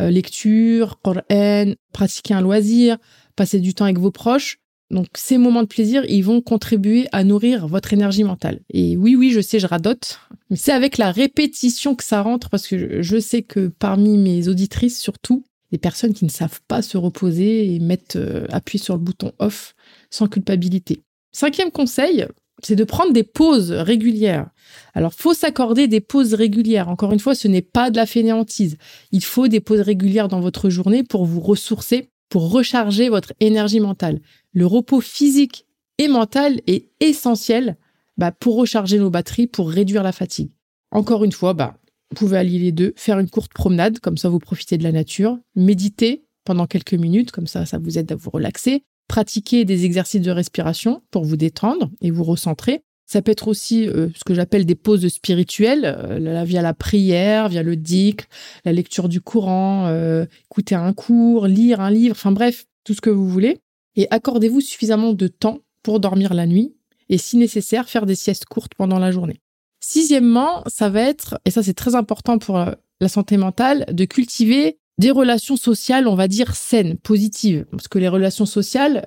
euh, 0.00 0.08
lecture, 0.08 0.98
Coran, 1.02 1.74
pratiquer 1.92 2.32
un 2.32 2.40
loisir, 2.40 2.96
passer 3.36 3.60
du 3.60 3.74
temps 3.74 3.84
avec 3.84 3.98
vos 3.98 4.10
proches. 4.10 4.60
Donc 4.90 5.06
ces 5.14 5.38
moments 5.38 5.62
de 5.62 5.68
plaisir, 5.68 6.04
ils 6.08 6.22
vont 6.22 6.40
contribuer 6.40 7.08
à 7.12 7.24
nourrir 7.24 7.66
votre 7.66 7.92
énergie 7.92 8.24
mentale. 8.24 8.60
Et 8.72 8.96
oui, 8.96 9.16
oui, 9.16 9.30
je 9.30 9.40
sais, 9.40 9.58
je 9.58 9.66
radote, 9.66 10.20
mais 10.50 10.56
c'est 10.56 10.72
avec 10.72 10.96
la 10.96 11.10
répétition 11.10 11.94
que 11.94 12.04
ça 12.04 12.22
rentre, 12.22 12.50
parce 12.50 12.66
que 12.66 13.02
je 13.02 13.18
sais 13.18 13.42
que 13.42 13.68
parmi 13.68 14.16
mes 14.16 14.48
auditrices, 14.48 15.00
surtout, 15.00 15.44
des 15.72 15.78
personnes 15.78 16.14
qui 16.14 16.24
ne 16.24 16.30
savent 16.30 16.60
pas 16.68 16.82
se 16.82 16.96
reposer 16.96 17.74
et 17.74 17.80
mettre, 17.80 18.16
euh, 18.16 18.46
sur 18.76 18.94
le 18.94 19.00
bouton 19.00 19.32
off 19.38 19.74
sans 20.10 20.28
culpabilité. 20.28 21.02
Cinquième 21.32 21.72
conseil, 21.72 22.26
c'est 22.62 22.76
de 22.76 22.84
prendre 22.84 23.12
des 23.12 23.24
pauses 23.24 23.72
régulières. 23.72 24.48
Alors, 24.94 25.12
faut 25.12 25.34
s'accorder 25.34 25.88
des 25.88 26.00
pauses 26.00 26.34
régulières. 26.34 26.88
Encore 26.88 27.12
une 27.12 27.18
fois, 27.18 27.34
ce 27.34 27.48
n'est 27.48 27.62
pas 27.62 27.90
de 27.90 27.96
la 27.96 28.06
fainéantise. 28.06 28.78
Il 29.12 29.24
faut 29.24 29.48
des 29.48 29.60
pauses 29.60 29.80
régulières 29.80 30.28
dans 30.28 30.40
votre 30.40 30.70
journée 30.70 31.02
pour 31.02 31.26
vous 31.26 31.40
ressourcer, 31.40 32.10
pour 32.28 32.50
recharger 32.50 33.08
votre 33.08 33.32
énergie 33.40 33.80
mentale. 33.80 34.20
Le 34.52 34.66
repos 34.66 35.00
physique 35.00 35.66
et 35.98 36.08
mental 36.08 36.60
est 36.66 36.88
essentiel 37.00 37.76
bah, 38.16 38.32
pour 38.32 38.56
recharger 38.56 38.98
nos 38.98 39.10
batteries, 39.10 39.46
pour 39.46 39.70
réduire 39.70 40.02
la 40.02 40.12
fatigue. 40.12 40.50
Encore 40.90 41.24
une 41.24 41.32
fois, 41.32 41.54
bah, 41.54 41.78
vous 42.10 42.16
pouvez 42.16 42.38
allier 42.38 42.58
les 42.58 42.72
deux, 42.72 42.92
faire 42.96 43.18
une 43.18 43.28
courte 43.28 43.52
promenade, 43.52 44.00
comme 44.00 44.16
ça 44.16 44.28
vous 44.28 44.38
profitez 44.38 44.78
de 44.78 44.82
la 44.82 44.92
nature, 44.92 45.38
méditer 45.54 46.24
pendant 46.44 46.66
quelques 46.66 46.94
minutes, 46.94 47.32
comme 47.32 47.46
ça 47.46 47.66
ça 47.66 47.78
vous 47.78 47.98
aide 47.98 48.12
à 48.12 48.14
vous 48.14 48.30
relaxer, 48.30 48.84
pratiquer 49.08 49.64
des 49.64 49.84
exercices 49.84 50.20
de 50.20 50.30
respiration 50.30 51.02
pour 51.10 51.24
vous 51.24 51.36
détendre 51.36 51.90
et 52.00 52.10
vous 52.10 52.24
recentrer. 52.24 52.82
Ça 53.06 53.22
peut 53.22 53.30
être 53.30 53.46
aussi 53.46 53.88
euh, 53.88 54.08
ce 54.16 54.24
que 54.24 54.34
j'appelle 54.34 54.66
des 54.66 54.74
pauses 54.74 55.06
spirituelles, 55.08 55.84
euh, 55.84 56.44
via 56.44 56.60
la 56.60 56.74
prière, 56.74 57.48
via 57.48 57.62
le 57.62 57.76
dhikr, 57.76 58.24
la 58.64 58.72
lecture 58.72 59.08
du 59.08 59.20
Coran, 59.20 59.86
euh, 59.86 60.26
écouter 60.50 60.74
un 60.74 60.92
cours, 60.92 61.46
lire 61.46 61.80
un 61.80 61.90
livre, 61.90 62.16
enfin 62.16 62.32
bref, 62.32 62.66
tout 62.82 62.94
ce 62.94 63.00
que 63.00 63.10
vous 63.10 63.28
voulez. 63.28 63.58
Et 63.94 64.08
accordez-vous 64.10 64.60
suffisamment 64.60 65.12
de 65.12 65.28
temps 65.28 65.60
pour 65.84 66.00
dormir 66.00 66.34
la 66.34 66.46
nuit 66.46 66.74
et 67.08 67.18
si 67.18 67.36
nécessaire, 67.36 67.88
faire 67.88 68.06
des 68.06 68.16
siestes 68.16 68.46
courtes 68.46 68.74
pendant 68.76 68.98
la 68.98 69.12
journée. 69.12 69.40
Sixièmement, 69.78 70.64
ça 70.66 70.88
va 70.88 71.02
être, 71.02 71.38
et 71.44 71.52
ça 71.52 71.62
c'est 71.62 71.74
très 71.74 71.94
important 71.94 72.38
pour 72.38 72.58
la 73.00 73.08
santé 73.08 73.36
mentale, 73.36 73.86
de 73.92 74.04
cultiver 74.04 74.78
des 74.98 75.12
relations 75.12 75.56
sociales, 75.56 76.08
on 76.08 76.16
va 76.16 76.26
dire, 76.26 76.56
saines, 76.56 76.96
positives. 76.96 77.66
Parce 77.70 77.86
que 77.86 78.00
les 78.00 78.08
relations 78.08 78.46
sociales, 78.46 79.06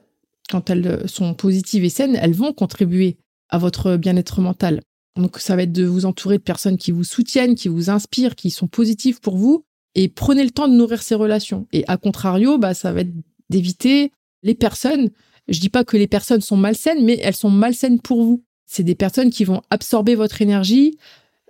quand 0.50 0.70
elles 0.70 1.10
sont 1.10 1.34
positives 1.34 1.84
et 1.84 1.90
saines, 1.90 2.16
elles 2.16 2.34
vont 2.34 2.54
contribuer 2.54 3.18
à 3.50 3.58
votre 3.58 3.98
bien-être 3.98 4.42
mental. 4.42 4.82
Donc 5.16 5.40
ça 5.40 5.56
va 5.56 5.64
être 5.64 5.72
de 5.72 5.86
vous 5.86 6.06
entourer 6.06 6.38
de 6.38 6.44
personnes 6.44 6.78
qui 6.78 6.92
vous 6.92 7.04
soutiennent, 7.04 7.56
qui 7.56 7.68
vous 7.68 7.90
inspirent, 7.90 8.36
qui 8.36 8.52
sont 8.52 8.68
positives 8.68 9.20
pour 9.20 9.38
vous. 9.38 9.66
Et 9.96 10.08
prenez 10.08 10.44
le 10.44 10.52
temps 10.52 10.68
de 10.68 10.74
nourrir 10.74 11.02
ces 11.02 11.16
relations. 11.16 11.68
Et 11.72 11.84
à 11.88 11.98
contrario, 11.98 12.58
bah, 12.58 12.74
ça 12.74 12.94
va 12.94 13.02
être 13.02 13.14
d'éviter 13.50 14.12
les 14.44 14.54
personnes. 14.54 15.10
Je 15.48 15.60
dis 15.60 15.70
pas 15.70 15.84
que 15.84 15.98
les 15.98 16.08
personnes 16.08 16.42
sont 16.42 16.58
malsaines, 16.58 17.04
mais 17.04 17.20
elles 17.22 17.36
sont 17.36 17.50
malsaines 17.50 18.00
pour 18.00 18.24
vous. 18.24 18.44
C'est 18.66 18.84
des 18.84 18.96
personnes 18.96 19.32
qui 19.32 19.44
vont 19.46 19.62
absorber 19.72 20.14
votre 20.14 20.44
énergie, 20.44 20.96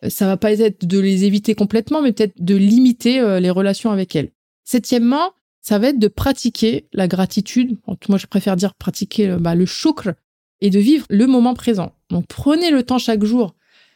ça 0.07 0.25
va 0.25 0.37
pas 0.37 0.53
être 0.53 0.85
de 0.85 0.99
les 0.99 1.25
éviter 1.25 1.55
complètement, 1.55 2.01
mais 2.01 2.13
peut-être 2.13 2.41
de 2.41 2.55
limiter 2.55 3.19
euh, 3.19 3.39
les 3.39 3.49
relations 3.49 3.91
avec 3.91 4.15
elles. 4.15 4.31
Septièmement, 4.63 5.33
ça 5.61 5.77
va 5.77 5.89
être 5.89 5.99
de 5.99 6.07
pratiquer 6.07 6.87
la 6.93 7.07
gratitude. 7.07 7.77
Moi, 8.07 8.17
je 8.17 8.27
préfère 8.27 8.55
dire 8.55 8.75
pratiquer 8.75 9.29
euh, 9.29 9.37
bah, 9.37 9.55
le 9.55 9.65
shukr 9.65 10.13
et 10.61 10.69
de 10.69 10.79
vivre 10.79 11.05
le 11.09 11.27
moment 11.27 11.53
présent. 11.53 11.93
Donc, 12.09 12.25
prenez 12.27 12.71
le 12.71 12.83
temps 12.83 12.97
chaque 12.97 13.23
jour, 13.23 13.55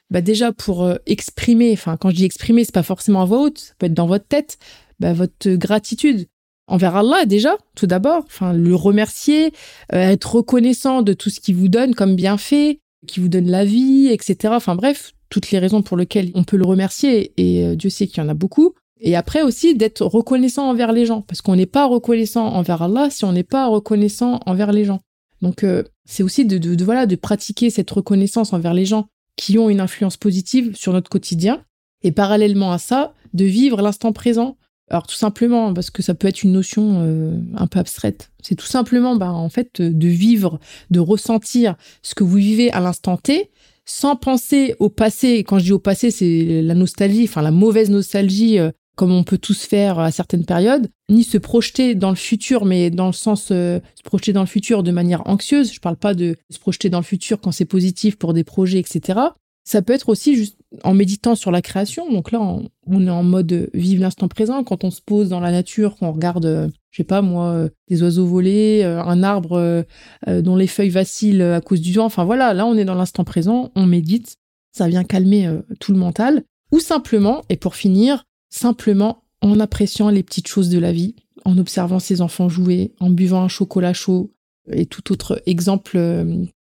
bah, 0.09 0.21
déjà 0.21 0.51
pour 0.51 0.83
euh, 0.83 0.95
exprimer. 1.05 1.71
Enfin, 1.73 1.97
quand 1.97 2.09
je 2.09 2.15
dis 2.15 2.25
exprimer, 2.25 2.63
c'est 2.63 2.73
pas 2.73 2.83
forcément 2.83 3.21
à 3.21 3.25
voix 3.25 3.41
haute, 3.41 3.59
ça 3.59 3.73
peut 3.77 3.85
être 3.87 3.93
dans 3.93 4.07
votre 4.07 4.27
tête, 4.27 4.57
bah, 4.99 5.13
votre 5.13 5.51
gratitude 5.55 6.27
envers 6.67 6.95
Allah 6.95 7.25
déjà, 7.25 7.57
tout 7.75 7.87
d'abord. 7.87 8.23
Enfin, 8.25 8.53
le 8.53 8.75
remercier, 8.75 9.51
être 9.91 10.35
reconnaissant 10.35 11.01
de 11.01 11.13
tout 11.13 11.29
ce 11.29 11.39
qu'il 11.39 11.55
vous 11.55 11.67
donne 11.67 11.93
comme 11.93 12.15
bienfait, 12.15 12.79
qui 13.07 13.19
vous 13.19 13.27
donne 13.27 13.49
la 13.49 13.65
vie, 13.65 14.07
etc. 14.07 14.53
Enfin 14.55 14.75
bref, 14.75 15.13
toutes 15.29 15.51
les 15.51 15.59
raisons 15.59 15.81
pour 15.81 15.97
lesquelles 15.97 16.31
on 16.35 16.43
peut 16.43 16.57
le 16.57 16.65
remercier, 16.65 17.33
et 17.37 17.65
euh, 17.65 17.75
Dieu 17.75 17.89
sait 17.89 18.07
qu'il 18.07 18.23
y 18.23 18.25
en 18.25 18.29
a 18.29 18.33
beaucoup. 18.33 18.73
Et 18.99 19.15
après 19.15 19.41
aussi 19.41 19.75
d'être 19.75 20.01
reconnaissant 20.05 20.69
envers 20.69 20.93
les 20.93 21.05
gens, 21.05 21.21
parce 21.21 21.41
qu'on 21.41 21.55
n'est 21.55 21.65
pas 21.65 21.85
reconnaissant 21.85 22.45
envers 22.47 22.81
Allah 22.81 23.09
si 23.09 23.25
on 23.25 23.33
n'est 23.33 23.43
pas 23.43 23.67
reconnaissant 23.67 24.39
envers 24.45 24.71
les 24.71 24.85
gens. 24.85 25.01
Donc 25.43 25.63
euh, 25.65 25.83
c'est 26.05 26.23
aussi 26.23 26.45
de, 26.45 26.83
voilà 26.83 27.05
de 27.05 27.17
pratiquer 27.17 27.69
cette 27.69 27.91
reconnaissance 27.91 28.53
envers 28.53 28.73
les 28.73 28.85
gens 28.85 29.07
qui 29.35 29.59
ont 29.59 29.69
une 29.69 29.81
influence 29.81 30.15
positive 30.15 30.73
sur 30.75 30.93
notre 30.93 31.09
quotidien, 31.09 31.63
et 32.01 32.11
parallèlement 32.11 32.71
à 32.71 32.77
ça, 32.77 33.13
de 33.33 33.43
vivre 33.43 33.81
l'instant 33.81 34.13
présent. 34.13 34.57
Alors 34.89 35.05
tout 35.05 35.15
simplement 35.15 35.73
parce 35.73 35.89
que 35.89 36.01
ça 36.01 36.13
peut 36.13 36.27
être 36.27 36.43
une 36.43 36.53
notion 36.53 37.01
euh, 37.01 37.37
un 37.55 37.67
peu 37.67 37.79
abstraite. 37.79 38.31
C'est 38.41 38.55
tout 38.55 38.65
simplement 38.65 39.15
bah, 39.17 39.31
en 39.31 39.49
fait 39.49 39.81
de 39.81 40.07
vivre, 40.07 40.59
de 40.91 40.99
ressentir 40.99 41.75
ce 42.03 42.15
que 42.15 42.23
vous 42.23 42.37
vivez 42.37 42.71
à 42.71 42.79
l'instant 42.79 43.17
T, 43.17 43.49
sans 43.85 44.15
penser 44.15 44.75
au 44.79 44.89
passé. 44.89 45.39
quand 45.39 45.59
je 45.59 45.65
dis 45.65 45.71
au 45.73 45.79
passé, 45.79 46.09
c'est 46.09 46.61
la 46.61 46.73
nostalgie, 46.73 47.25
enfin 47.25 47.41
la 47.41 47.51
mauvaise 47.51 47.89
nostalgie, 47.89 48.59
euh, 48.59 48.71
comme 48.95 49.11
on 49.11 49.23
peut 49.23 49.37
tous 49.37 49.65
faire 49.65 49.99
à 49.99 50.11
certaines 50.11 50.45
périodes, 50.45 50.89
ni 51.09 51.23
se 51.23 51.37
projeter 51.37 51.95
dans 51.95 52.09
le 52.09 52.15
futur, 52.15 52.65
mais 52.65 52.89
dans 52.89 53.07
le 53.07 53.13
sens 53.13 53.49
euh, 53.51 53.79
se 53.95 54.03
projeter 54.03 54.33
dans 54.33 54.41
le 54.41 54.47
futur 54.47 54.83
de 54.83 54.91
manière 54.91 55.27
anxieuse. 55.27 55.73
Je 55.73 55.79
parle 55.79 55.97
pas 55.97 56.13
de 56.13 56.35
se 56.49 56.59
projeter 56.59 56.89
dans 56.89 56.99
le 56.99 57.03
futur 57.03 57.41
quand 57.41 57.51
c'est 57.51 57.65
positif 57.65 58.17
pour 58.17 58.33
des 58.33 58.43
projets, 58.43 58.79
etc. 58.79 59.19
Ça 59.65 59.81
peut 59.81 59.93
être 59.93 60.09
aussi 60.09 60.35
juste 60.35 60.57
en 60.83 60.93
méditant 60.93 61.35
sur 61.35 61.49
la 61.51 61.61
création. 61.61 62.11
Donc 62.11 62.31
là, 62.31 62.41
on, 62.41 63.07
est 63.07 63.09
en 63.09 63.23
mode 63.23 63.69
vive 63.73 64.01
l'instant 64.01 64.27
présent. 64.27 64.63
Quand 64.63 64.83
on 64.83 64.91
se 64.91 65.01
pose 65.01 65.29
dans 65.29 65.39
la 65.39 65.51
nature, 65.51 65.95
qu'on 65.95 66.11
regarde, 66.11 66.45
euh, 66.45 66.67
je 66.91 66.97
sais 66.97 67.03
pas 67.05 67.21
moi, 67.21 67.51
euh, 67.51 67.69
des 67.89 68.03
oiseaux 68.03 68.25
voler, 68.25 68.81
euh, 68.83 69.01
un 69.01 69.23
arbre 69.23 69.85
dont 70.27 70.55
les 70.55 70.67
feuilles 70.67 70.89
vacillent 70.89 71.41
à 71.41 71.61
cause 71.61 71.81
du 71.81 71.93
vent. 71.93 72.05
Enfin 72.05 72.25
voilà, 72.25 72.53
là, 72.53 72.65
on 72.65 72.75
est 72.75 72.85
dans 72.85 72.95
l'instant 72.95 73.23
présent, 73.23 73.71
on 73.75 73.85
médite. 73.85 74.35
Ça 74.75 74.87
vient 74.87 75.03
calmer 75.03 75.49
tout 75.79 75.93
le 75.93 75.99
mental. 75.99 76.43
Ou 76.71 76.79
simplement, 76.79 77.43
et 77.49 77.57
pour 77.57 77.75
finir, 77.75 78.25
simplement 78.53 79.23
en 79.41 79.59
appréciant 79.59 80.09
les 80.09 80.23
petites 80.23 80.47
choses 80.47 80.69
de 80.69 80.79
la 80.79 80.91
vie, 80.91 81.15
en 81.43 81.57
observant 81.57 81.99
ses 81.99 82.21
enfants 82.21 82.49
jouer, 82.49 82.93
en 82.99 83.09
buvant 83.09 83.43
un 83.43 83.47
chocolat 83.47 83.93
chaud 83.93 84.31
et 84.71 84.85
tout 84.85 85.11
autre 85.11 85.41
exemple 85.45 85.99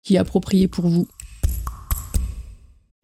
qui 0.02 0.16
est 0.16 0.18
approprié 0.18 0.66
pour 0.66 0.88
vous. 0.88 1.06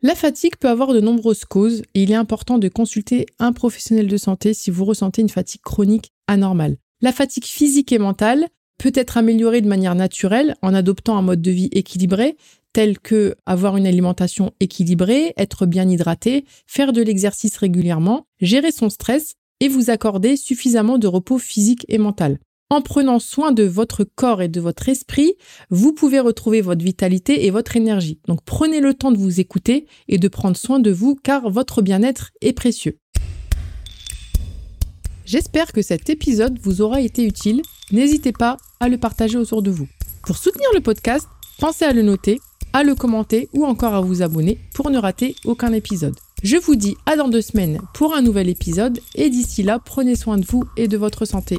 La 0.00 0.14
fatigue 0.14 0.56
peut 0.56 0.68
avoir 0.68 0.92
de 0.92 1.00
nombreuses 1.00 1.44
causes 1.44 1.82
et 1.94 2.02
il 2.04 2.12
est 2.12 2.16
important 2.16 2.58
de 2.58 2.68
consulter 2.68 3.26
un 3.38 3.52
professionnel 3.52 4.06
de 4.06 4.16
santé 4.16 4.54
si 4.54 4.70
vous 4.70 4.84
ressentez 4.84 5.22
une 5.22 5.28
fatigue 5.28 5.60
chronique 5.60 6.12
anormale. 6.26 6.76
La 7.00 7.12
fatigue 7.12 7.44
physique 7.44 7.92
et 7.92 7.98
mentale 7.98 8.46
peut 8.78 8.92
être 8.94 9.16
améliorée 9.16 9.60
de 9.60 9.68
manière 9.68 9.96
naturelle 9.96 10.56
en 10.62 10.72
adoptant 10.72 11.18
un 11.18 11.22
mode 11.22 11.42
de 11.42 11.50
vie 11.50 11.68
équilibré 11.72 12.36
tel 12.78 13.00
que 13.00 13.34
avoir 13.44 13.76
une 13.76 13.88
alimentation 13.88 14.52
équilibrée, 14.60 15.34
être 15.36 15.66
bien 15.66 15.88
hydraté, 15.88 16.44
faire 16.68 16.92
de 16.92 17.02
l'exercice 17.02 17.56
régulièrement, 17.56 18.28
gérer 18.40 18.70
son 18.70 18.88
stress 18.88 19.34
et 19.58 19.66
vous 19.66 19.90
accorder 19.90 20.36
suffisamment 20.36 20.96
de 20.96 21.08
repos 21.08 21.38
physique 21.38 21.84
et 21.88 21.98
mental. 21.98 22.38
En 22.70 22.80
prenant 22.80 23.18
soin 23.18 23.50
de 23.50 23.64
votre 23.64 24.04
corps 24.04 24.42
et 24.42 24.48
de 24.48 24.60
votre 24.60 24.88
esprit, 24.88 25.34
vous 25.70 25.92
pouvez 25.92 26.20
retrouver 26.20 26.60
votre 26.60 26.84
vitalité 26.84 27.46
et 27.46 27.50
votre 27.50 27.76
énergie. 27.76 28.20
Donc 28.28 28.44
prenez 28.44 28.78
le 28.78 28.94
temps 28.94 29.10
de 29.10 29.18
vous 29.18 29.40
écouter 29.40 29.88
et 30.06 30.18
de 30.18 30.28
prendre 30.28 30.56
soin 30.56 30.78
de 30.78 30.92
vous 30.92 31.16
car 31.16 31.50
votre 31.50 31.82
bien-être 31.82 32.30
est 32.42 32.52
précieux. 32.52 33.00
J'espère 35.24 35.72
que 35.72 35.82
cet 35.82 36.10
épisode 36.10 36.60
vous 36.62 36.80
aura 36.80 37.00
été 37.00 37.24
utile. 37.24 37.60
N'hésitez 37.90 38.30
pas 38.30 38.56
à 38.78 38.88
le 38.88 38.98
partager 38.98 39.36
autour 39.36 39.62
de 39.62 39.72
vous. 39.72 39.88
Pour 40.22 40.36
soutenir 40.36 40.68
le 40.74 40.80
podcast, 40.80 41.26
pensez 41.58 41.84
à 41.84 41.92
le 41.92 42.02
noter, 42.02 42.38
à 42.72 42.82
le 42.82 42.94
commenter 42.94 43.48
ou 43.52 43.64
encore 43.64 43.94
à 43.94 44.00
vous 44.00 44.22
abonner 44.22 44.58
pour 44.74 44.90
ne 44.90 44.98
rater 44.98 45.34
aucun 45.44 45.72
épisode. 45.72 46.16
Je 46.42 46.56
vous 46.56 46.76
dis 46.76 46.96
à 47.06 47.16
dans 47.16 47.28
deux 47.28 47.42
semaines 47.42 47.80
pour 47.94 48.14
un 48.14 48.22
nouvel 48.22 48.48
épisode 48.48 49.00
et 49.14 49.28
d'ici 49.28 49.62
là, 49.62 49.78
prenez 49.84 50.14
soin 50.14 50.38
de 50.38 50.46
vous 50.46 50.64
et 50.76 50.86
de 50.86 50.96
votre 50.96 51.24
santé. 51.24 51.58